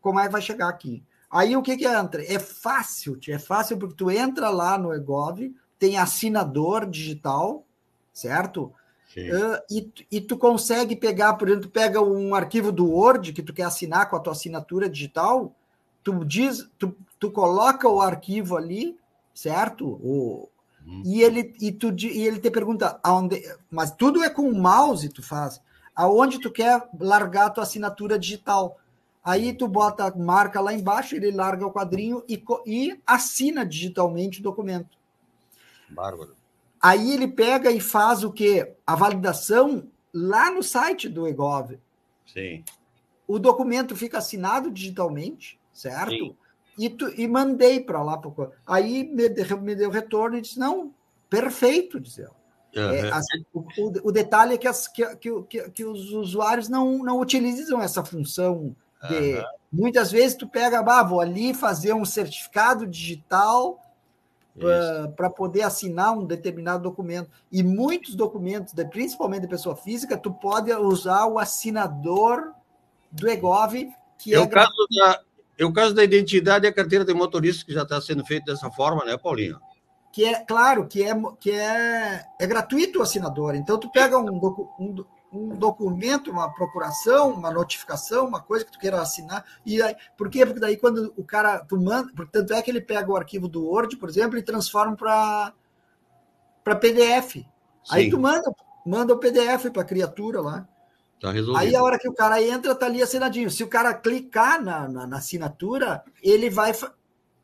[0.00, 1.02] como é que vai chegar aqui.
[1.30, 2.22] Aí o que que entra?
[2.24, 5.40] É fácil, é fácil porque tu entra lá no Egov,
[5.78, 7.64] tem assinador digital,
[8.12, 8.72] certo?
[9.16, 13.42] Uh, e, e tu consegue pegar, por exemplo, tu pega um arquivo do Word que
[13.42, 15.54] tu quer assinar com a tua assinatura digital,
[16.02, 18.98] tu diz, tu, tu coloca o arquivo ali,
[19.32, 19.88] certo?
[20.02, 20.48] O,
[20.86, 21.02] hum.
[21.04, 23.42] e, ele, e, tu, e ele te pergunta aonde.
[23.70, 25.60] Mas tudo é com o mouse, tu faz.
[25.94, 28.78] Aonde tu quer largar a tua assinatura digital.
[29.24, 34.42] Aí tu bota, marca lá embaixo, ele larga o quadrinho e, e assina digitalmente o
[34.42, 34.98] documento.
[35.88, 36.34] Bárbaro.
[36.82, 38.74] Aí ele pega e faz o quê?
[38.86, 41.78] A validação lá no site do EGOV.
[42.26, 42.62] Sim.
[43.26, 46.10] O documento fica assinado digitalmente, certo?
[46.10, 46.36] Sim.
[46.78, 48.20] E, tu, e mandei para lá.
[48.66, 49.28] Aí me,
[49.60, 50.92] me deu retorno e disse: não,
[51.28, 52.30] perfeito, dizia.
[52.76, 52.90] Uhum.
[52.90, 53.64] É, assim, o,
[54.08, 58.74] o, detalhe é que, as, que, que, que, os usuários não, não utilizam essa função
[59.08, 59.34] de.
[59.34, 59.44] Uhum.
[59.72, 63.80] Muitas vezes tu pega, ah, vou ali fazer um certificado digital
[65.16, 67.28] para poder assinar um determinado documento.
[67.50, 72.52] E muitos documentos, principalmente de pessoa física, tu pode usar o assinador
[73.10, 75.20] do EGOV, que é, é o caso da
[75.58, 78.44] é o caso da identidade e a carteira de motorista que já está sendo feito
[78.44, 79.60] dessa forma, né, Paulinho?
[80.12, 83.54] Que é claro que é que é, é gratuito o assinador.
[83.54, 88.72] Então tu pega um, docu, um, um documento, uma procuração, uma notificação, uma coisa que
[88.72, 89.44] tu queira assinar.
[89.66, 90.46] E aí, por quê?
[90.46, 93.64] Porque daí quando o cara tu manda, tanto é que ele pega o arquivo do
[93.64, 95.52] Word, por exemplo, e transforma para
[96.62, 97.34] para PDF.
[97.34, 97.44] Sim.
[97.90, 98.54] Aí tu manda
[98.86, 100.68] manda o PDF para a criatura lá.
[101.24, 101.56] Tá resolvido.
[101.56, 103.50] Aí a hora que o cara entra, tá ali assinadinho.
[103.50, 106.70] Se o cara clicar na, na, na assinatura, ele vai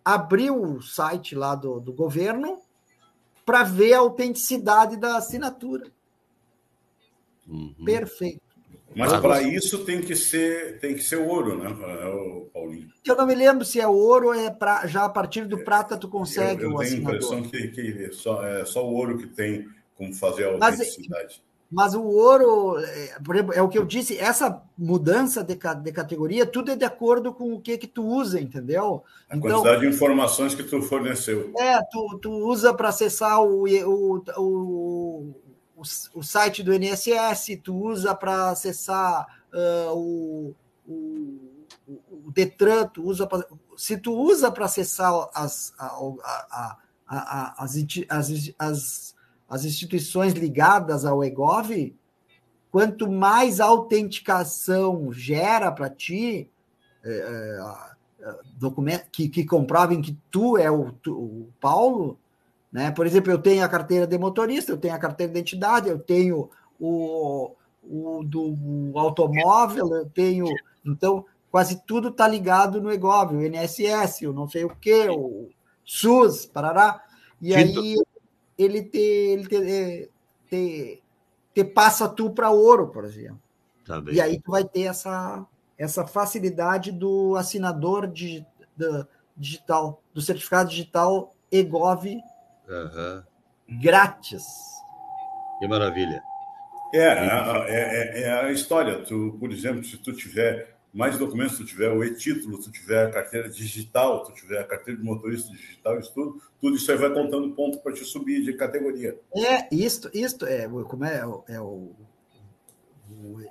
[0.04, 2.60] abrir o site lá do, do governo
[3.42, 5.86] para ver a autenticidade da assinatura.
[7.48, 7.74] Uhum.
[7.82, 8.42] Perfeito.
[8.94, 11.74] Mas para isso tem que ser tem que ser ouro, né,
[12.52, 12.90] Paulinho?
[13.02, 15.96] Eu não me lembro se é ouro ou é pra, já a partir do prata
[15.96, 19.16] tu consegue eu, eu o tenho a impressão que, que só, é só o ouro
[19.16, 19.66] que tem
[19.96, 21.40] como fazer a autenticidade.
[21.40, 25.54] Mas, mas o ouro, é, por exemplo, é o que eu disse, essa mudança de,
[25.54, 29.04] de categoria, tudo é de acordo com o que que tu usa, entendeu?
[29.28, 31.52] A então, quantidade de informações que tu forneceu.
[31.56, 35.34] É, tu, tu usa para acessar o, o, o
[35.80, 40.54] o, o site do INSS, tu usa para acessar uh, o,
[40.86, 41.40] o,
[42.26, 43.42] o, Detran, tu usa pra,
[43.76, 46.76] se tu usa para acessar as, a, a,
[47.08, 47.76] a, as,
[48.08, 49.14] as, as,
[49.50, 51.96] as instituições ligadas ao EGOV,
[52.70, 56.48] quanto mais autenticação gera para ti,
[57.04, 57.58] é,
[58.20, 62.16] é, documento, que, que comprovem que tu é o, tu, o Paulo,
[62.70, 62.92] né?
[62.92, 65.98] Por exemplo, eu tenho a carteira de motorista, eu tenho a carteira de identidade, eu
[65.98, 70.46] tenho o, o do automóvel, eu tenho.
[70.86, 75.48] Então, quase tudo está ligado no EGOV, o INSS, o não sei o quê, o
[75.84, 77.02] SUS, parará.
[77.40, 77.96] E aí
[78.62, 80.10] ele te, ele te,
[80.48, 81.02] te,
[81.54, 83.40] te passa tu para ouro, por exemplo.
[83.84, 85.46] Tá e aí tu vai ter essa,
[85.78, 88.44] essa facilidade do assinador de,
[88.76, 92.22] do, digital, do certificado digital EGOV
[92.70, 93.22] Uhum.
[93.80, 94.44] Grátis.
[95.58, 96.22] Que maravilha.
[96.94, 99.02] É, é, é, é, a história.
[99.02, 103.10] Tu, por exemplo, se tu tiver mais documentos, tu tiver o e-título, tu tiver a
[103.10, 107.12] carteira digital, tu tiver a carteira de motorista digital, isso tudo, tudo isso aí vai
[107.12, 109.18] contando ponto para te subir de categoria.
[109.34, 111.94] É, isto, isto é, como é, é o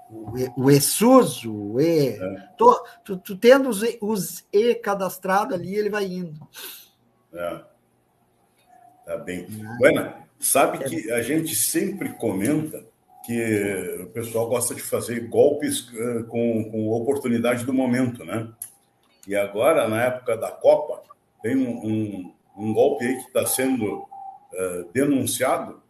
[0.10, 2.10] o, o ESUS, o E.
[2.10, 2.48] É.
[2.58, 6.48] Tu, tu, tendo os E, os e cadastrado ali, ele vai indo.
[7.34, 7.62] É.
[9.06, 9.48] Tá bem.
[9.78, 12.86] Buena, sabe que a gente sempre comenta
[13.26, 18.50] que o pessoal gosta de fazer golpes uh, com, com oportunidade do momento, né?
[19.28, 21.04] E agora, na época da Copa,
[21.42, 25.82] tem um, um, um golpe aí que está sendo uh, denunciado,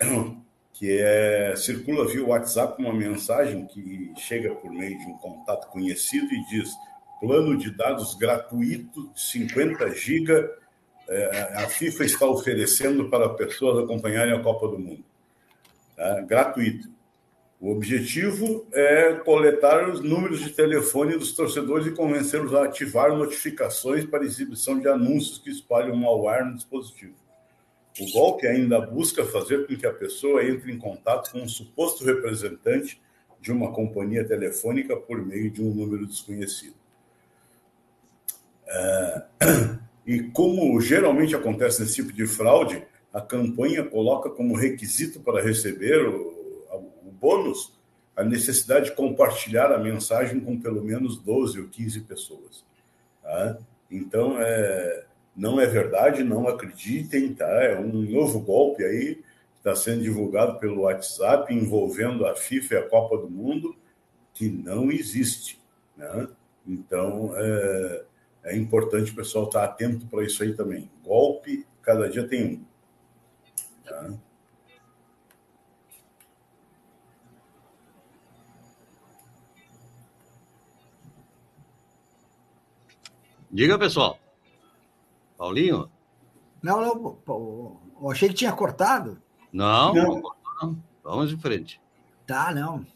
[0.72, 6.32] que é circula via WhatsApp uma mensagem que chega por meio de um contato conhecido
[6.32, 6.70] e diz
[7.20, 10.60] plano de dados gratuito de 50 GB
[11.10, 15.04] é, a FIFA está oferecendo para pessoas acompanharem a Copa do Mundo.
[16.26, 16.88] Gratuito.
[17.60, 24.06] O objetivo é coletar os números de telefone dos torcedores e convencê-los a ativar notificações
[24.06, 27.14] para exibição de anúncios que espalham malware no dispositivo.
[28.00, 32.02] O golpe ainda busca fazer com que a pessoa entre em contato com um suposto
[32.02, 32.98] representante
[33.38, 36.76] de uma companhia telefônica por meio de um número desconhecido.
[38.66, 39.22] É...
[40.06, 42.82] E como geralmente acontece nesse tipo de fraude,
[43.12, 46.64] a campanha coloca como requisito para receber o,
[47.04, 47.72] o bônus
[48.16, 52.64] a necessidade de compartilhar a mensagem com pelo menos 12 ou 15 pessoas.
[53.22, 53.58] Tá?
[53.90, 55.04] Então, é,
[55.34, 57.48] não é verdade, não acreditem, tá?
[57.64, 59.24] É um novo golpe aí que
[59.58, 63.74] está sendo divulgado pelo WhatsApp envolvendo a FIFA e a Copa do Mundo,
[64.34, 65.58] que não existe.
[65.96, 66.28] Né?
[66.66, 68.04] Então, é,
[68.44, 70.90] é importante o pessoal estar atento para isso aí também.
[71.02, 72.69] Golpe, cada dia tem um.
[73.90, 74.08] Tá?
[83.50, 84.16] Diga, pessoal.
[85.36, 85.90] Paulinho?
[86.62, 87.80] Não, não.
[88.00, 89.20] Eu achei que tinha cortado.
[89.52, 90.22] Não, não.
[90.62, 90.82] não.
[91.02, 91.80] Vamos em frente.
[92.24, 92.86] Tá, não.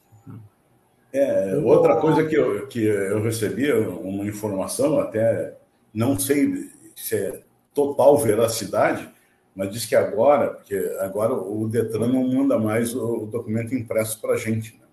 [1.12, 5.56] É, outra coisa que eu, que eu recebi, uma informação, até
[5.92, 7.42] não sei se é
[7.72, 9.12] total veracidade,
[9.54, 14.34] mas diz que agora, porque agora o Detran não manda mais o documento impresso para
[14.34, 14.74] a gente.
[14.74, 14.86] Né?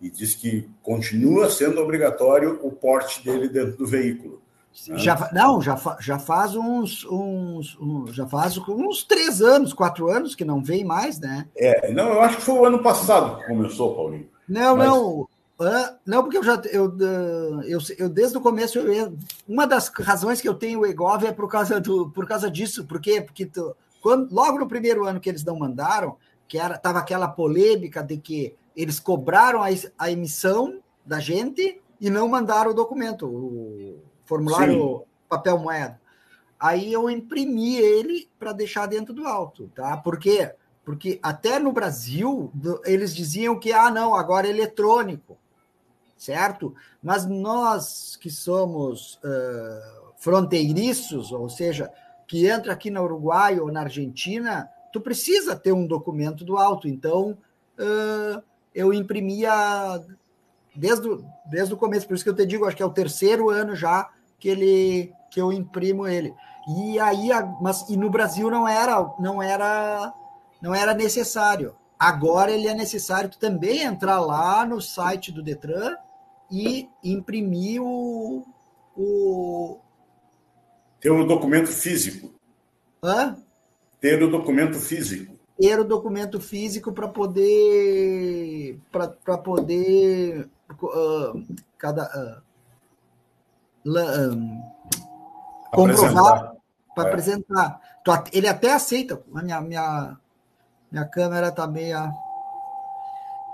[0.00, 4.42] E diz que continua sendo obrigatório o porte dele dentro do veículo.
[4.86, 4.98] Né?
[4.98, 10.34] Já, não, já, já faz uns, uns, uns, já faz uns três anos, quatro anos
[10.34, 11.48] que não vem mais, né?
[11.56, 14.28] É, não, eu acho que foi o ano passado que começou, Paulinho.
[14.48, 14.88] Não, Mas...
[14.88, 15.28] não.
[16.06, 16.96] Não, porque eu já eu,
[17.64, 21.32] eu, eu desde o começo eu, uma das razões que eu tenho o EGOV é
[21.32, 23.20] por causa do por causa disso, por quê?
[23.20, 27.26] Porque tu, quando, logo no primeiro ano que eles não mandaram, que era tava aquela
[27.26, 33.26] polêmica de que eles cobraram a, a emissão da gente e não mandaram o documento,
[33.26, 35.04] o, formulário Sim.
[35.28, 36.00] papel moeda.
[36.60, 39.96] Aí eu imprimi ele para deixar dentro do alto, tá?
[39.96, 40.52] Por quê?
[40.84, 42.52] Porque até no Brasil
[42.84, 45.38] eles diziam que ah, não, agora é eletrônico,
[46.18, 46.74] certo?
[47.02, 51.90] Mas nós que somos uh, fronteiriços, ou seja,
[52.26, 56.88] que entra aqui na Uruguai ou na Argentina, tu precisa ter um documento do alto.
[56.88, 57.38] Então,
[57.78, 58.42] uh,
[58.74, 59.50] eu imprimia
[60.74, 62.90] desde, o, desde o começo, por isso que eu te digo, acho que é o
[62.90, 66.34] terceiro ano já que ele que eu imprimo ele.
[66.68, 67.28] E aí,
[67.60, 70.12] mas e no Brasil não era não era
[70.60, 71.74] não era necessário.
[71.98, 75.96] Agora ele é necessário também entrar lá no site do Detran
[76.50, 78.46] e imprimir o,
[78.96, 79.78] o...
[81.00, 82.32] ter o documento físico.
[83.02, 83.36] Hã?
[84.00, 85.36] Ter o documento físico.
[85.60, 90.48] Ter o documento físico para poder para poder
[90.82, 91.44] uh,
[91.76, 92.42] cada uh,
[93.84, 94.62] um,
[95.72, 96.56] comprovar
[96.94, 97.08] para é.
[97.08, 97.80] apresentar.
[98.32, 99.22] Ele até aceita.
[99.34, 100.16] A minha, minha,
[100.90, 102.10] minha câmera está meia.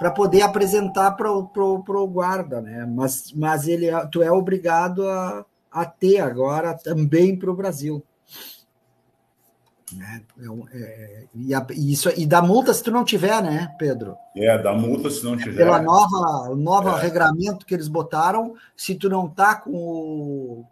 [0.05, 2.85] Para poder apresentar para o guarda, né?
[2.85, 8.05] Mas, mas ele, tu é obrigado a, a ter agora também para o Brasil.
[9.99, 10.17] É,
[10.77, 14.15] é, é, e, a, e, isso, e dá multa se tu não tiver, né, Pedro?
[14.37, 15.57] É, dá multa se não tiver.
[15.57, 17.01] Pela nova, o novo é.
[17.01, 20.67] regramento que eles botaram, se tu não tá com o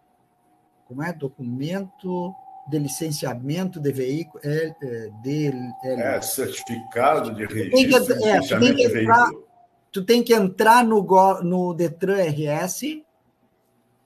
[0.87, 2.35] como é documento
[2.67, 5.51] de licenciamento de veículo, é, é, de,
[5.83, 9.31] é, é certificado de registro tem que, é, tu tem que entrar,
[9.91, 11.03] tu tem que entrar no,
[11.43, 13.01] no Detran RS,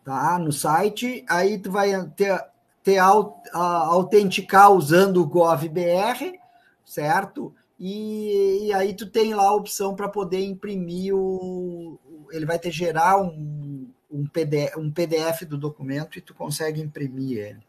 [0.03, 2.43] tá, no site, aí tu vai ter
[2.87, 6.39] ter autenticar usando o GovBR,
[6.85, 7.53] certo?
[7.77, 11.99] E, e, aí tu tem lá a opção para poder imprimir o.
[12.31, 17.39] Ele vai te gerar um, um, PDF, um PDF do documento e tu consegue imprimir
[17.39, 17.66] ele.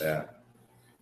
[0.00, 0.24] É.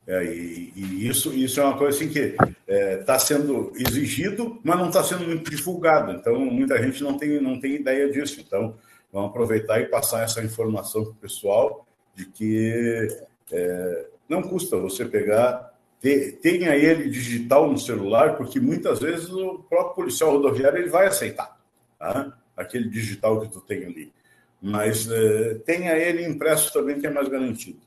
[0.06, 4.60] é e, e, isso, isso é uma coisa assim que está é, tá sendo exigido,
[4.62, 6.12] mas não está sendo muito divulgado.
[6.12, 8.40] Então, muita gente não tem, não tem ideia disso.
[8.40, 8.76] Então,
[9.12, 13.08] vamos aproveitar e passar essa informação para o pessoal de que
[13.52, 19.64] é, não custa você pegar, ter, tenha ele digital no celular, porque muitas vezes o
[19.68, 21.58] próprio policial rodoviário ele vai aceitar
[21.98, 22.36] tá?
[22.56, 24.12] aquele digital que tu tem ali.
[24.60, 27.80] Mas é, tenha ele impresso também, que é mais garantido.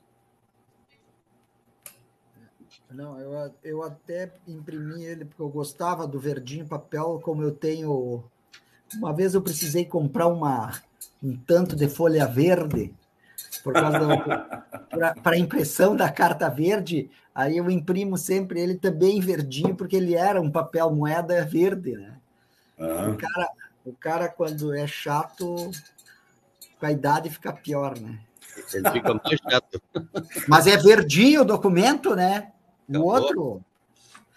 [2.94, 8.24] Não, eu, eu até imprimi ele porque eu gostava do verdinho papel, como eu tenho.
[8.94, 10.72] Uma vez eu precisei comprar uma,
[11.22, 12.94] um tanto de folha verde
[13.62, 13.98] por causa
[15.22, 20.40] para impressão da carta verde, aí eu imprimo sempre ele também verdinho, porque ele era
[20.40, 22.16] um papel moeda verde, né?
[22.78, 23.12] Uhum.
[23.12, 23.50] O, cara,
[23.86, 25.70] o cara, quando é chato,
[26.78, 28.18] com a idade fica pior, né?
[28.74, 29.82] Ele fica mais chato.
[30.48, 32.52] Mas é verdinho o documento, né?
[32.88, 33.22] O Acabou.
[33.22, 33.64] outro.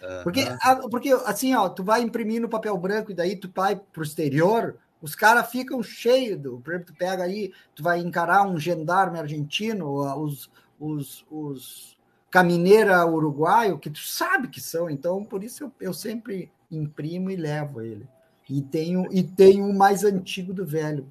[0.02, 0.22] Uhum.
[0.22, 0.44] Porque,
[0.90, 4.04] porque, assim, ó, tu vai imprimir no papel branco e daí tu vai para o
[4.04, 6.60] exterior, os caras ficam cheios do.
[6.60, 9.88] Por exemplo, tu pega aí, tu vai encarar um gendarme argentino,
[10.20, 11.96] os, os, os
[12.30, 17.36] camineira uruguaio, que tu sabe que são, então por isso eu, eu sempre imprimo e
[17.36, 18.06] levo ele.
[18.48, 21.04] E tenho, e tenho o mais antigo do velho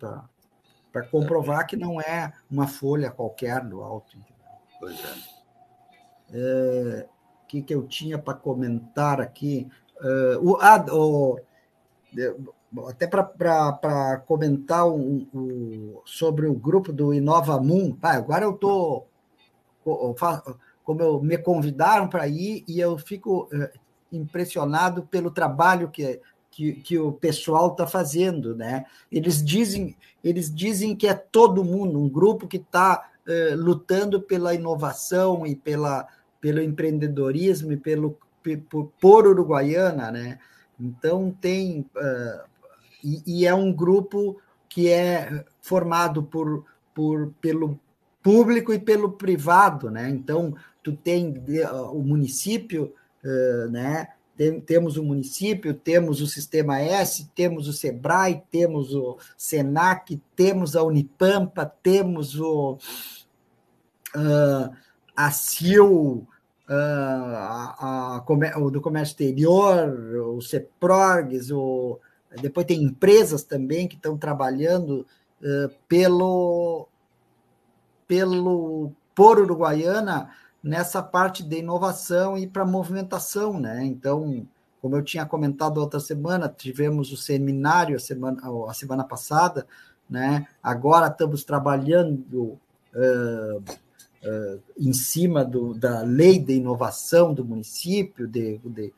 [0.91, 4.17] para comprovar que não é uma folha qualquer do alto.
[4.79, 5.13] Pois é.
[6.31, 7.07] é
[7.61, 9.67] que, eu tinha para comentar aqui?
[10.01, 11.39] Uh, o, ah, o,
[12.87, 17.97] até para comentar um, um, sobre o grupo do Inova Moon.
[18.01, 19.07] Ah, agora eu estou.
[20.83, 23.69] Como eu, me convidaram para ir e eu fico uh,
[24.11, 28.55] impressionado pelo trabalho que, que, que o pessoal está fazendo.
[28.55, 28.85] Né?
[29.11, 34.53] Eles, dizem, eles dizem que é todo mundo, um grupo que está eh, lutando pela
[34.53, 36.07] inovação e pela,
[36.45, 38.19] pelo empreendedorismo e pelo
[38.69, 40.37] por, por Uruguaiana, né?
[40.79, 42.47] Então tem uh,
[43.03, 44.39] e, e, é um grupo
[44.69, 47.79] que é formado por, por pelo
[48.21, 50.07] público e pelo privado, né?
[50.07, 51.33] Então tu tem
[51.91, 52.93] o município,
[53.23, 54.09] uh, né?
[54.37, 60.75] Tem, temos o município, temos o Sistema S, temos o SEBRAE, temos o SENAC, temos
[60.75, 62.77] a Unipampa, temos o
[64.15, 64.75] uh,
[65.15, 66.27] a CIL,
[66.67, 69.89] a, a, o do comércio exterior,
[70.35, 71.99] o CEPROGS, o,
[72.41, 75.05] depois tem empresas também que estão trabalhando
[75.41, 76.87] uh, pelo,
[78.07, 80.29] pelo por Uruguaiana
[80.61, 83.85] nessa parte de inovação e para movimentação, né?
[83.85, 84.45] Então,
[84.81, 89.65] como eu tinha comentado outra semana, tivemos o seminário a semana, a semana passada,
[90.09, 90.47] né?
[90.61, 92.59] Agora estamos trabalhando
[92.93, 93.63] uh,
[94.77, 98.91] em cima do, da lei de inovação do município, de, de,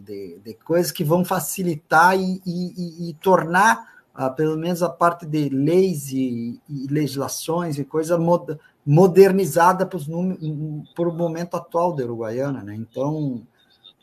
[0.00, 5.26] de, de coisas que vão facilitar e, e, e tornar, uh, pelo menos, a parte
[5.26, 12.62] de leis e, e legislações e coisa mod, modernizada para o momento atual da Uruguaiana.
[12.62, 12.74] Né?
[12.74, 13.46] Então,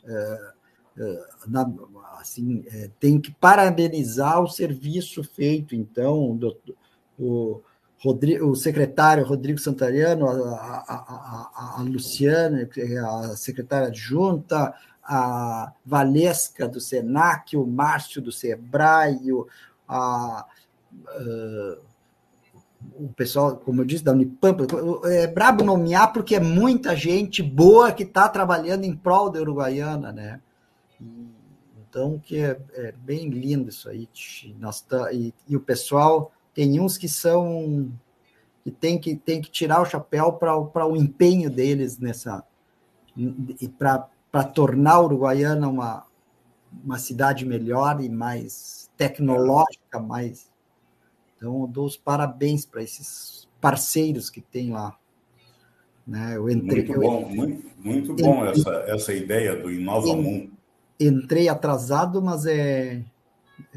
[0.04, 0.54] uh,
[1.48, 1.68] na,
[2.20, 6.56] assim, é, tem que parabenizar o serviço feito, então, do,
[7.18, 7.60] o,
[8.04, 15.72] Rodrigo, o secretário Rodrigo Santariano, a, a, a, a Luciana, é a secretária adjunta, a
[15.84, 19.18] Valesca do Senac, o Márcio do Sebrae,
[19.88, 20.46] a,
[20.92, 21.78] uh,
[22.96, 24.66] o pessoal, como eu disse, da Unipampa.
[25.04, 30.12] É brabo nomear porque é muita gente boa que está trabalhando em prol da Uruguaiana,
[30.12, 30.40] né?
[31.88, 34.06] Então, que é, é bem lindo isso aí.
[34.58, 37.90] Nós tá, e, e o pessoal tem uns que são
[38.62, 42.42] que tem que, tem que tirar o chapéu para o empenho deles nessa
[43.16, 46.06] e para tornar Uruguaiana uma,
[46.84, 50.50] uma cidade melhor e mais tecnológica, mais
[51.36, 54.96] então eu dou os parabéns para esses parceiros que tem lá.
[56.06, 56.36] Né?
[56.36, 60.52] Eu entrei, muito bom, eu, muito, muito bom essa, essa ideia do Inova Mundo.
[60.98, 63.02] Entrei atrasado, mas é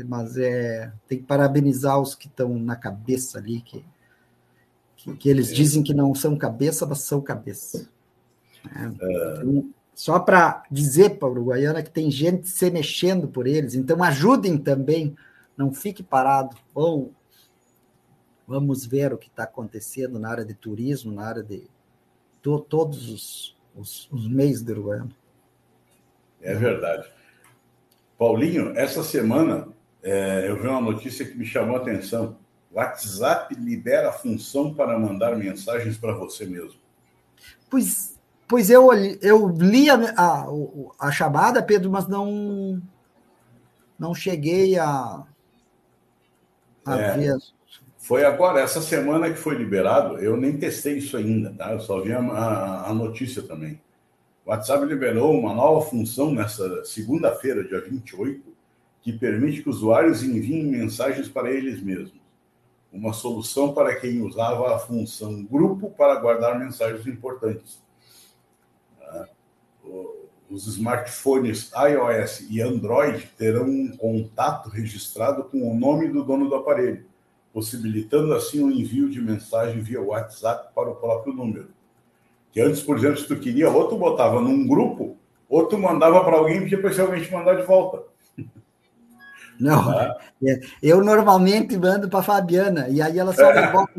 [0.06, 3.86] mas é tem que parabenizar os que estão na cabeça ali, que,
[4.96, 7.90] que, que eles dizem que não são cabeça, mas são cabeça.
[8.76, 8.86] É.
[8.86, 14.04] Então, só para dizer para o Uruguaiana que tem gente se mexendo por eles, então
[14.04, 15.16] ajudem também,
[15.58, 16.56] não fique parado.
[16.74, 17.10] Bom,
[18.48, 21.68] vamos ver o que está acontecendo na área de turismo, na área de
[22.44, 25.12] to, todos os, os, os meios do Uruguaiana.
[26.42, 27.17] É verdade.
[28.18, 29.68] Paulinho, essa semana
[30.02, 32.38] é, eu vi uma notícia que me chamou a atenção.
[32.72, 36.80] O WhatsApp libera a função para mandar mensagens para você mesmo.
[37.70, 38.92] Pois, pois eu,
[39.22, 40.48] eu li a, a,
[41.00, 42.82] a chamada, Pedro, mas não,
[44.00, 45.24] não cheguei a,
[46.86, 47.38] a é, ver.
[47.98, 51.74] Foi agora, essa semana que foi liberado, eu nem testei isso ainda, tá?
[51.74, 53.82] Eu só vi a, a, a notícia também.
[54.48, 58.42] O WhatsApp liberou uma nova função nessa segunda-feira, dia 28,
[59.02, 62.22] que permite que usuários enviem mensagens para eles mesmos.
[62.90, 67.84] Uma solução para quem usava a função grupo para guardar mensagens importantes.
[69.02, 69.28] Ah,
[70.50, 76.56] os smartphones iOS e Android terão um contato registrado com o nome do dono do
[76.56, 77.06] aparelho,
[77.52, 81.76] possibilitando assim o envio de mensagem via WhatsApp para o próprio número.
[82.52, 85.18] Que antes, por exemplo, se tu queria, ou tu botava num grupo,
[85.50, 88.04] ou tu mandava para alguém e depois alguém te mandar de volta.
[89.60, 90.18] Não, tá.
[90.84, 93.94] eu normalmente mando para Fabiana, e aí ela só me bota,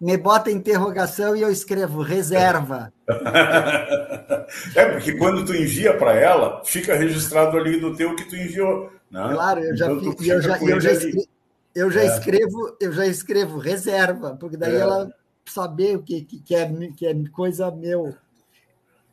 [0.00, 2.92] me bota interrogação e eu escrevo reserva.
[4.76, 8.90] É, porque quando tu envia para ela, fica registrado ali no teu que tu enviou.
[9.10, 9.30] Né?
[9.32, 11.26] Claro, eu já, então, eu já, eu já, escrevo,
[11.74, 12.06] eu já é.
[12.06, 14.80] escrevo, eu já escrevo reserva, porque daí é.
[14.80, 15.10] ela
[15.46, 18.14] saber o que, que, é, que é coisa meu.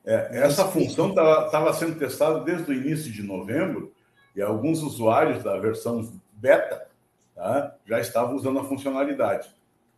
[0.05, 3.93] É, essa função estava sendo testada desde o início de novembro,
[4.35, 6.87] e alguns usuários da versão beta
[7.35, 7.75] tá?
[7.85, 9.49] já estavam usando a funcionalidade.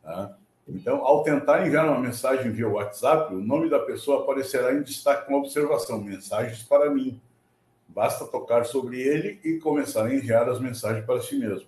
[0.01, 0.35] Tá?
[0.67, 5.27] Então, ao tentar enviar uma mensagem via WhatsApp, o nome da pessoa aparecerá em destaque
[5.27, 7.19] com a observação: mensagens para mim.
[7.87, 11.67] Basta tocar sobre ele e começar a enviar as mensagens para si mesmo.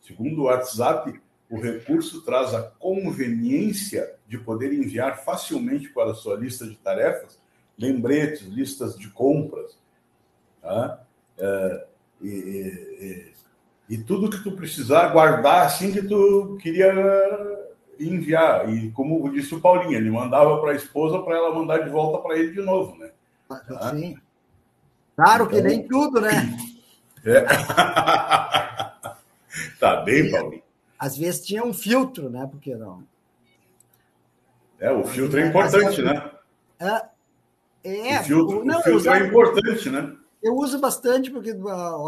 [0.00, 6.36] Segundo o WhatsApp, o recurso traz a conveniência de poder enviar facilmente para a sua
[6.36, 7.38] lista de tarefas
[7.78, 9.78] lembretes, listas de compras,
[10.62, 11.00] tá?
[11.38, 11.86] É,
[12.22, 13.32] e, e,
[13.90, 16.90] e, tudo que tu precisar guardar assim que tu queria
[18.00, 18.72] enviar.
[18.72, 22.22] E como disse o Paulinho, ele mandava para a esposa para ela mandar de volta
[22.22, 23.10] para ele de novo, né?
[23.46, 23.90] Tá?
[23.94, 24.16] Sim.
[25.14, 25.56] Claro então...
[25.56, 26.56] que nem tudo, né?
[27.28, 27.40] É.
[29.80, 30.62] tá bem, Paulinho.
[30.98, 32.46] Às vezes tinha um filtro, né?
[32.50, 33.02] Porque não.
[34.78, 36.30] É, o filtro é importante, né?
[36.78, 40.16] É, é, o filtro, não, o filtro é importante, né?
[40.42, 41.50] Eu uso bastante porque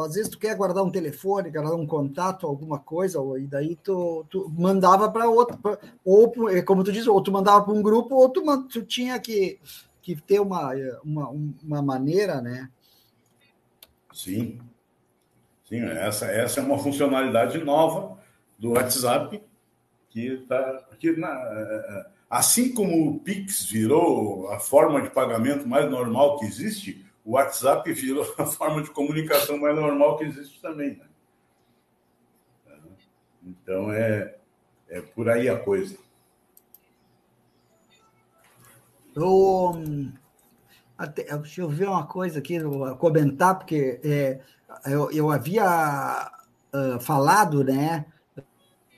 [0.04, 4.24] às vezes tu quer guardar um telefone, guardar um contato, alguma coisa, e daí tu,
[4.28, 7.82] tu mandava para outro, pra, ou é como tu diz, ou tu mandava para um
[7.82, 9.58] grupo, ou tu, tu tinha que,
[10.02, 10.72] que ter uma,
[11.02, 11.30] uma,
[11.64, 12.68] uma maneira, né?
[14.12, 14.60] Sim.
[15.64, 18.18] Sim, essa, essa é uma funcionalidade nova
[18.58, 19.40] do WhatsApp
[20.10, 20.86] que está
[21.16, 26.44] na é, é, Assim como o Pix virou a forma de pagamento mais normal que
[26.44, 30.96] existe, o WhatsApp virou a forma de comunicação mais normal que existe também.
[30.96, 31.06] Né?
[33.42, 34.36] Então é,
[34.88, 35.96] é por aí a coisa.
[39.16, 39.72] Eu,
[40.96, 42.58] até, deixa eu ver uma coisa aqui,
[42.98, 44.40] comentar, porque é,
[44.86, 46.30] eu, eu havia
[46.72, 48.04] uh, falado né,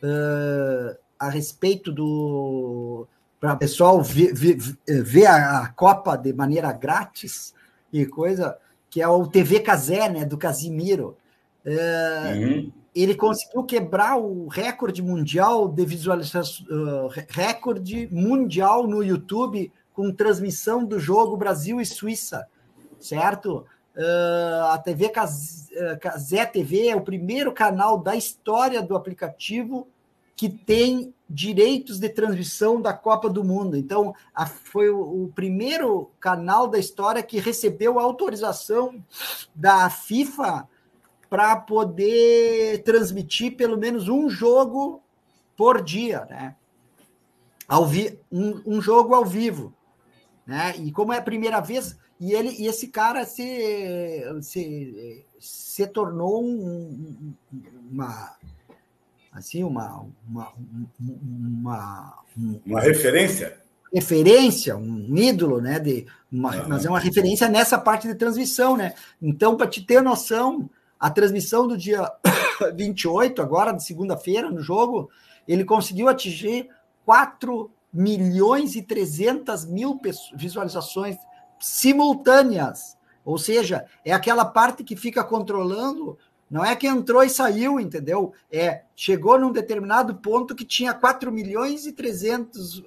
[0.02, 3.06] uh, a respeito do
[3.40, 7.54] para o pessoal ver, ver, ver a, a, Copa de maneira grátis
[7.90, 8.56] e coisa,
[8.90, 11.16] que é o TV Casé, né, do Casimiro.
[11.64, 12.72] É, uhum.
[12.94, 20.84] Ele conseguiu quebrar o recorde mundial de visualização, uh, recorde mundial no YouTube com transmissão
[20.84, 22.46] do jogo Brasil e Suíça,
[22.98, 23.64] certo?
[23.96, 25.10] Uh, a TV
[26.00, 29.88] Casé TV é o primeiro canal da história do aplicativo
[30.36, 33.76] que tem direitos de transmissão da Copa do Mundo.
[33.76, 39.04] Então, a, foi o, o, primeiro canal da história que recebeu autorização
[39.54, 40.66] da FIFA
[41.28, 45.02] para poder transmitir pelo menos um jogo
[45.56, 46.56] por dia, né?
[47.68, 49.74] Ao vi, um, um jogo ao vivo,
[50.46, 50.74] né?
[50.78, 56.44] E como é a primeira vez, e ele e esse cara se, se, se tornou
[56.44, 57.34] um,
[57.90, 58.36] uma
[59.32, 60.52] assim, uma, uma,
[61.00, 62.24] uma,
[62.66, 63.58] uma referência?
[63.92, 65.78] Referência, um ídolo, né?
[65.78, 66.68] De uma, uhum.
[66.68, 68.94] Mas é uma referência nessa parte de transmissão, né?
[69.20, 70.68] Então, para te ter noção,
[70.98, 72.10] a transmissão do dia
[72.76, 75.10] 28, agora, de segunda-feira, no jogo,
[75.48, 76.68] ele conseguiu atingir
[77.04, 79.98] 4 milhões e 300 mil
[80.36, 81.16] visualizações
[81.60, 82.96] simultâneas.
[83.24, 86.18] Ou seja, é aquela parte que fica controlando
[86.50, 88.32] não é que entrou e saiu, entendeu?
[88.50, 92.84] É, chegou num determinado ponto que tinha 4 milhões e 300 uh,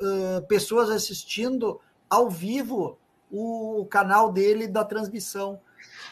[0.49, 2.99] pessoas assistindo ao vivo
[3.32, 5.61] o canal dele da transmissão.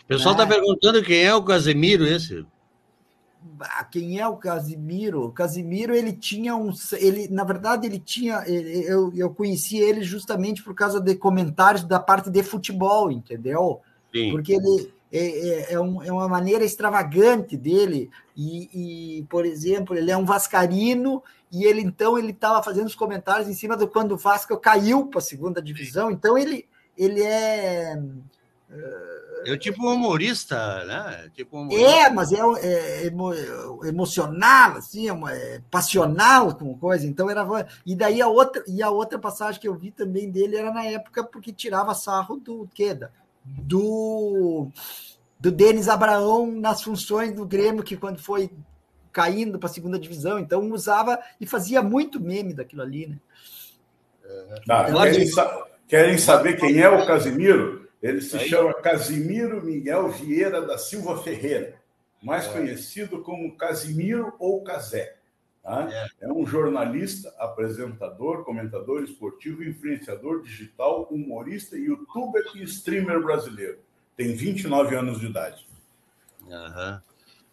[0.05, 0.55] O pessoal está né?
[0.55, 2.45] perguntando quem é o Casemiro esse.
[3.59, 5.25] Ah, quem é o Casimiro?
[5.25, 6.71] O Casimiro, ele tinha um.
[6.93, 8.43] Ele, na verdade, ele tinha.
[8.45, 13.81] Ele, eu, eu conheci ele justamente por causa de comentários da parte de futebol, entendeu?
[14.13, 14.31] Sim.
[14.31, 18.09] Porque ele, é, é, é, um, é, uma maneira extravagante dele.
[18.35, 21.21] E, e, por exemplo, ele é um vascarino
[21.51, 25.07] e ele então ele estava fazendo os comentários em cima do quando o Vasco caiu
[25.07, 26.09] para a segunda divisão.
[26.09, 26.65] Então ele
[26.97, 28.01] ele é
[29.45, 31.29] é tipo um humorista, né?
[31.33, 31.89] Tipo um humorista.
[31.89, 33.33] É, mas é, é emo,
[33.83, 37.05] emocional, assim, é, é passional com coisa.
[37.05, 37.45] Então era
[37.85, 40.85] e daí a outra e a outra passagem que eu vi também dele era na
[40.85, 43.11] época porque tirava sarro do Queda
[43.43, 44.69] do,
[45.39, 48.51] do Denis Abraão nas funções do Grêmio, que quando foi
[49.11, 53.17] caindo para a segunda divisão, então usava e fazia muito meme daquilo ali, né?
[54.65, 57.80] Tá, querem, sa querem, saber quem é o Casimiro?
[58.02, 61.76] Ele se chama Casimiro Miguel Vieira da Silva Ferreira,
[62.22, 62.52] mais é.
[62.52, 65.18] conhecido como Casimiro ou Casé.
[65.62, 65.88] Tá?
[65.91, 66.26] É.
[66.26, 73.78] é um jornalista, apresentador, comentador esportivo, influenciador digital, humorista, youtuber e streamer brasileiro.
[74.18, 75.68] Tem 29 anos de idade.
[76.47, 76.99] Uhum.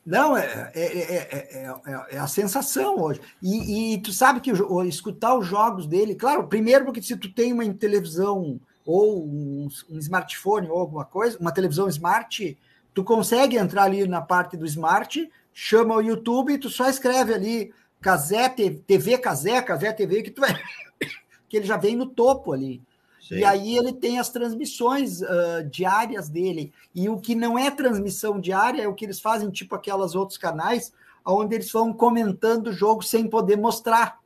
[0.07, 1.79] Não, é, é, é,
[2.11, 3.21] é, a sensação hoje.
[3.43, 4.51] E, e tu sabe que
[4.89, 8.59] escutar os jogos dele, claro, primeiro porque se tu tem uma televisão
[8.91, 12.57] ou um, um smartphone ou alguma coisa, uma televisão smart,
[12.95, 17.35] tu consegue entrar ali na parte do Smart, chama o YouTube e tu só escreve
[17.35, 20.55] ali Casé, TV Casé, Casé TV, que tu vai,
[21.51, 22.81] que ele já vem no topo ali.
[23.21, 23.37] Sim.
[23.37, 26.73] E aí ele tem as transmissões uh, diárias dele.
[26.95, 30.39] E o que não é transmissão diária é o que eles fazem, tipo aquelas outros
[30.39, 30.95] canais,
[31.27, 34.19] onde eles vão comentando o jogo sem poder mostrar.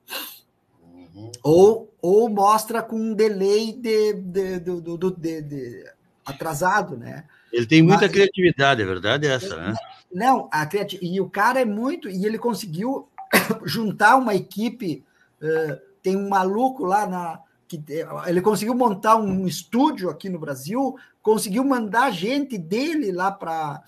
[0.81, 1.33] Uhum.
[1.43, 5.85] Ou, ou mostra com um delay de, de, de, de,
[6.27, 7.25] atrasado, né?
[7.53, 9.75] Ele tem muita Mas, criatividade, é verdade essa, né?
[10.13, 10.99] Não, a criati...
[11.01, 12.09] e o cara é muito.
[12.09, 13.09] E ele conseguiu
[13.65, 15.05] juntar uma equipe.
[15.41, 17.41] Uh, tem um maluco lá na.
[17.69, 17.81] Que,
[18.27, 23.83] ele conseguiu montar um estúdio aqui no Brasil, conseguiu mandar gente dele lá para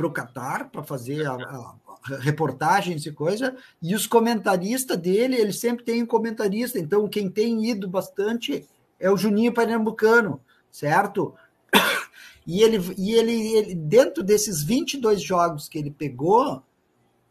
[0.00, 1.74] o Catar para fazer a, a,
[2.20, 7.64] reportagens e coisa, e os comentaristas dele, ele sempre tem um comentarista, então quem tem
[7.64, 8.66] ido bastante
[9.00, 10.40] é o Juninho Pernambucano,
[10.70, 11.34] certo?
[12.46, 16.62] E ele, e ele, ele dentro desses 22 jogos que ele pegou,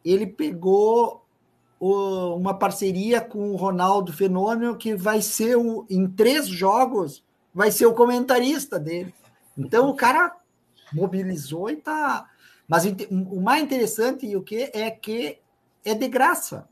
[0.03, 1.24] ele pegou
[1.80, 7.69] o, uma parceria com o Ronaldo Fenômeno, que vai ser o, em três jogos, vai
[7.69, 9.13] ser o comentarista dele.
[9.55, 10.36] Então o cara
[10.91, 12.30] mobilizou e tá.
[12.68, 15.39] Mas o mais interessante e o que é que
[15.84, 16.68] é de graça.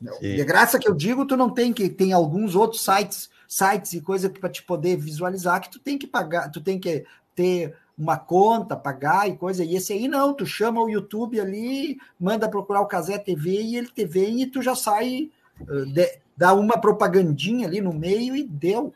[0.00, 0.36] Sim.
[0.36, 4.00] De graça que eu digo, tu não tem que tem alguns outros sites, sites e
[4.00, 8.16] coisa para te poder visualizar que tu tem que pagar, tu tem que ter uma
[8.16, 9.62] conta, pagar e coisa.
[9.62, 13.76] E esse aí não, tu chama o YouTube ali, manda procurar o Casé TV e
[13.76, 15.30] ele te vem e tu já sai,
[15.60, 18.94] uh, de, dá uma propagandinha ali no meio e deu.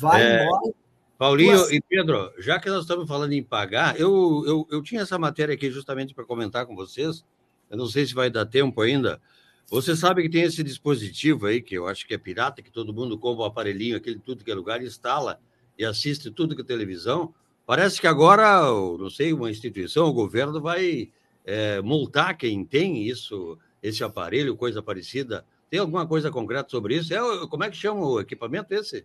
[0.00, 0.74] Vai é, embora.
[1.18, 5.18] Paulinho e Pedro, já que nós estamos falando em pagar, eu, eu, eu tinha essa
[5.18, 7.24] matéria aqui justamente para comentar com vocês.
[7.70, 9.20] Eu não sei se vai dar tempo ainda.
[9.68, 12.92] Você sabe que tem esse dispositivo aí, que eu acho que é pirata, que todo
[12.92, 15.40] mundo compra um aparelhinho, aquele tudo que é lugar, instala
[15.78, 17.34] e assiste tudo que é televisão.
[17.64, 18.62] Parece que agora,
[18.98, 21.10] não sei, uma instituição, o governo vai
[21.44, 25.44] é, multar quem tem isso, esse aparelho, coisa parecida.
[25.68, 27.12] Tem alguma coisa concreta sobre isso?
[27.12, 29.04] É, como é que chama o equipamento esse?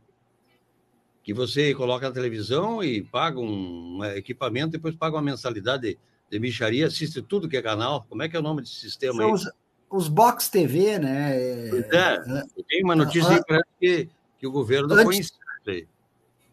[1.23, 5.99] Que você coloca na televisão e paga um equipamento, depois paga uma mensalidade de,
[6.29, 8.05] de micharia, assiste tudo que é canal.
[8.09, 9.33] Como é que é o nome desse sistema São aí?
[9.33, 9.51] Os,
[9.89, 11.67] os Box TV, né?
[11.69, 12.63] Pois é, é.
[12.67, 14.09] tem uma notícia ah, que, que,
[14.39, 15.87] que o governo antes, isso aí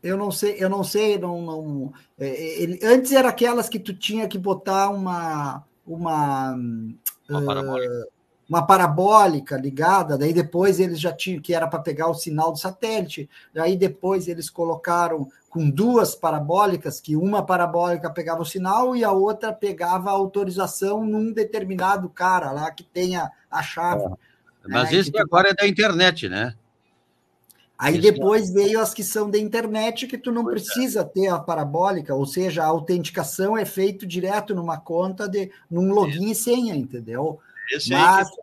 [0.03, 3.93] eu não sei, eu não sei, não, não é, ele, antes era aquelas que tu
[3.93, 6.55] tinha que botar uma uma
[7.29, 8.09] uma parabólica.
[8.49, 12.59] Uma parabólica ligada, daí depois eles já tinham que era para pegar o sinal do
[12.59, 19.05] satélite, daí depois eles colocaram com duas parabólicas, que uma parabólica pegava o sinal e
[19.05, 24.05] a outra pegava a autorização num determinado cara lá que tenha a chave.
[24.05, 24.09] É.
[24.69, 26.55] Mas né, isso agora é da internet, né?
[27.79, 28.03] Aí Isso.
[28.03, 30.65] depois veio as que são da internet, que tu não pois é.
[30.65, 31.05] precisa é.
[31.05, 36.31] ter a parabólica, ou seja, a autenticação é feito direto numa conta, de, num login
[36.31, 36.51] Isso.
[36.51, 37.39] e senha, entendeu?
[37.71, 38.41] Esse mas, que...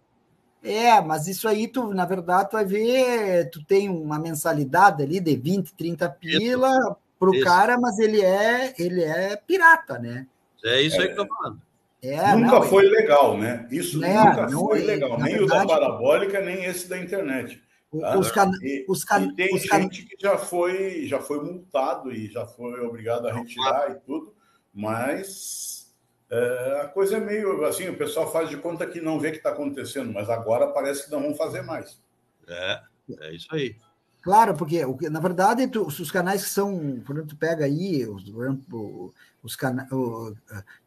[0.69, 5.19] É, mas isso aí, tu, na verdade, tu vai ver, tu tem uma mensalidade ali
[5.19, 10.27] de 20, 30 pila para o cara, mas ele é, ele é pirata, né?
[10.63, 11.61] É isso aí que eu tô falando.
[12.01, 13.67] É, nunca não, foi legal, né?
[13.71, 15.19] Isso é, nunca foi é, legal.
[15.19, 17.61] Nem verdade, o da parabólica, nem esse da internet.
[17.99, 18.17] Tá?
[18.17, 18.51] Os, can...
[18.61, 19.21] e, os, can...
[19.21, 19.81] e tem os can...
[19.81, 24.33] gente que já foi, já foi multado e já foi obrigado a retirar e tudo,
[24.73, 25.74] mas
[26.29, 29.31] é, a coisa é meio assim, o pessoal faz de conta que não vê o
[29.31, 32.01] que está acontecendo, mas agora parece que não vão fazer mais.
[32.47, 32.81] É,
[33.21, 33.75] é isso aí.
[34.21, 38.23] Claro, porque na verdade tu, os canais que são, quando tu pega aí os,
[39.43, 39.87] os canais,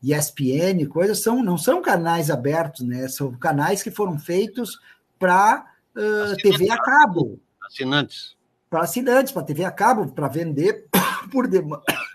[0.02, 3.06] ESPN, coisas são não são canais abertos, né?
[3.06, 4.80] São canais que foram feitos
[5.20, 7.38] para uh, TV a cabo.
[7.64, 8.36] Assinantes.
[8.68, 10.88] Para assinantes, para TV a cabo, para vender
[11.30, 11.48] por,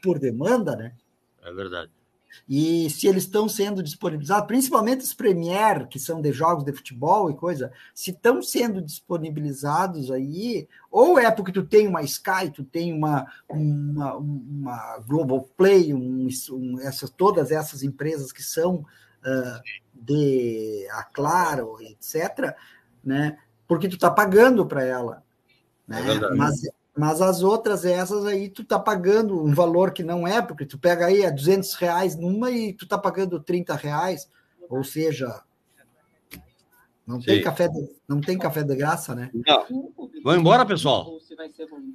[0.04, 0.94] por demanda, né?
[1.42, 1.90] É verdade.
[2.48, 7.30] E se eles estão sendo disponibilizados, principalmente os Premier, que são de jogos de futebol
[7.30, 12.64] e coisa, se estão sendo disponibilizados aí, ou é porque tu tem uma Sky, tu
[12.64, 19.62] tem uma, uma, uma Global Play, um, um, essas, todas essas empresas que são uh,
[19.94, 22.56] de a Claro, etc.,
[23.04, 23.38] né?
[23.68, 25.24] porque tu tá pagando para ela.
[25.88, 26.00] Né?
[26.00, 26.62] É mas,
[26.96, 30.78] mas as outras, essas aí, tu tá pagando um valor que não é, porque tu
[30.78, 34.30] pega aí a é 200 reais numa e tu tá pagando 30 reais,
[34.70, 35.42] ou seja,
[37.06, 39.32] não tem, café de, não tem café de graça, né?
[39.34, 39.92] Não.
[40.24, 41.18] Vamos embora, pessoal.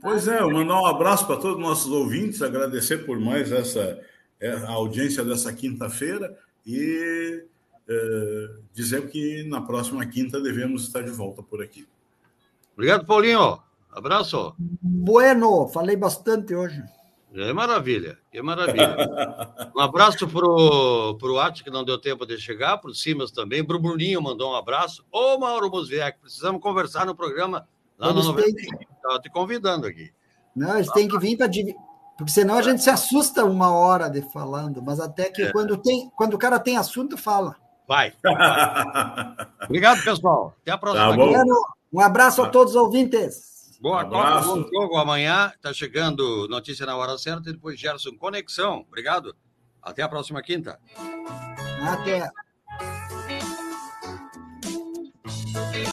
[0.03, 4.01] Pois é, mandar um abraço para todos os nossos ouvintes, agradecer por mais essa
[4.41, 6.37] é, a audiência dessa quinta-feira
[6.67, 7.45] e
[7.89, 11.87] é, dizer que na próxima quinta devemos estar de volta por aqui.
[12.75, 13.68] Obrigado, Paulinho.
[13.99, 14.55] Abraço.
[14.59, 16.81] Bueno, falei bastante hoje.
[17.35, 18.97] É maravilha, que maravilha.
[19.77, 23.79] Um abraço pro, pro Ati, que não deu tempo de chegar, pro Simas também, pro
[23.79, 25.05] Bruninho mandou um abraço.
[25.11, 27.69] Ô, Mauro Musviec, precisamos conversar no programa
[27.99, 28.51] lá no 90.
[28.95, 30.11] Estava te convidando aqui.
[30.55, 31.49] Não, eles têm que vir para
[32.17, 35.53] porque senão a gente se assusta uma hora de falando, mas até que é.
[35.53, 37.57] quando, tem, quando o cara tem assunto, fala.
[37.87, 38.13] Vai.
[39.65, 40.55] Obrigado, pessoal.
[40.63, 41.17] Até a próxima.
[41.17, 41.45] Tá
[41.93, 43.58] um abraço a todos os ouvintes.
[43.81, 45.53] Boa um Copa, bom jogo amanhã.
[45.55, 48.85] Está chegando notícia na hora certa e depois Gerson Conexão.
[48.89, 49.37] Obrigado.
[49.81, 50.81] Até a próxima quinta.
[51.87, 52.29] Até.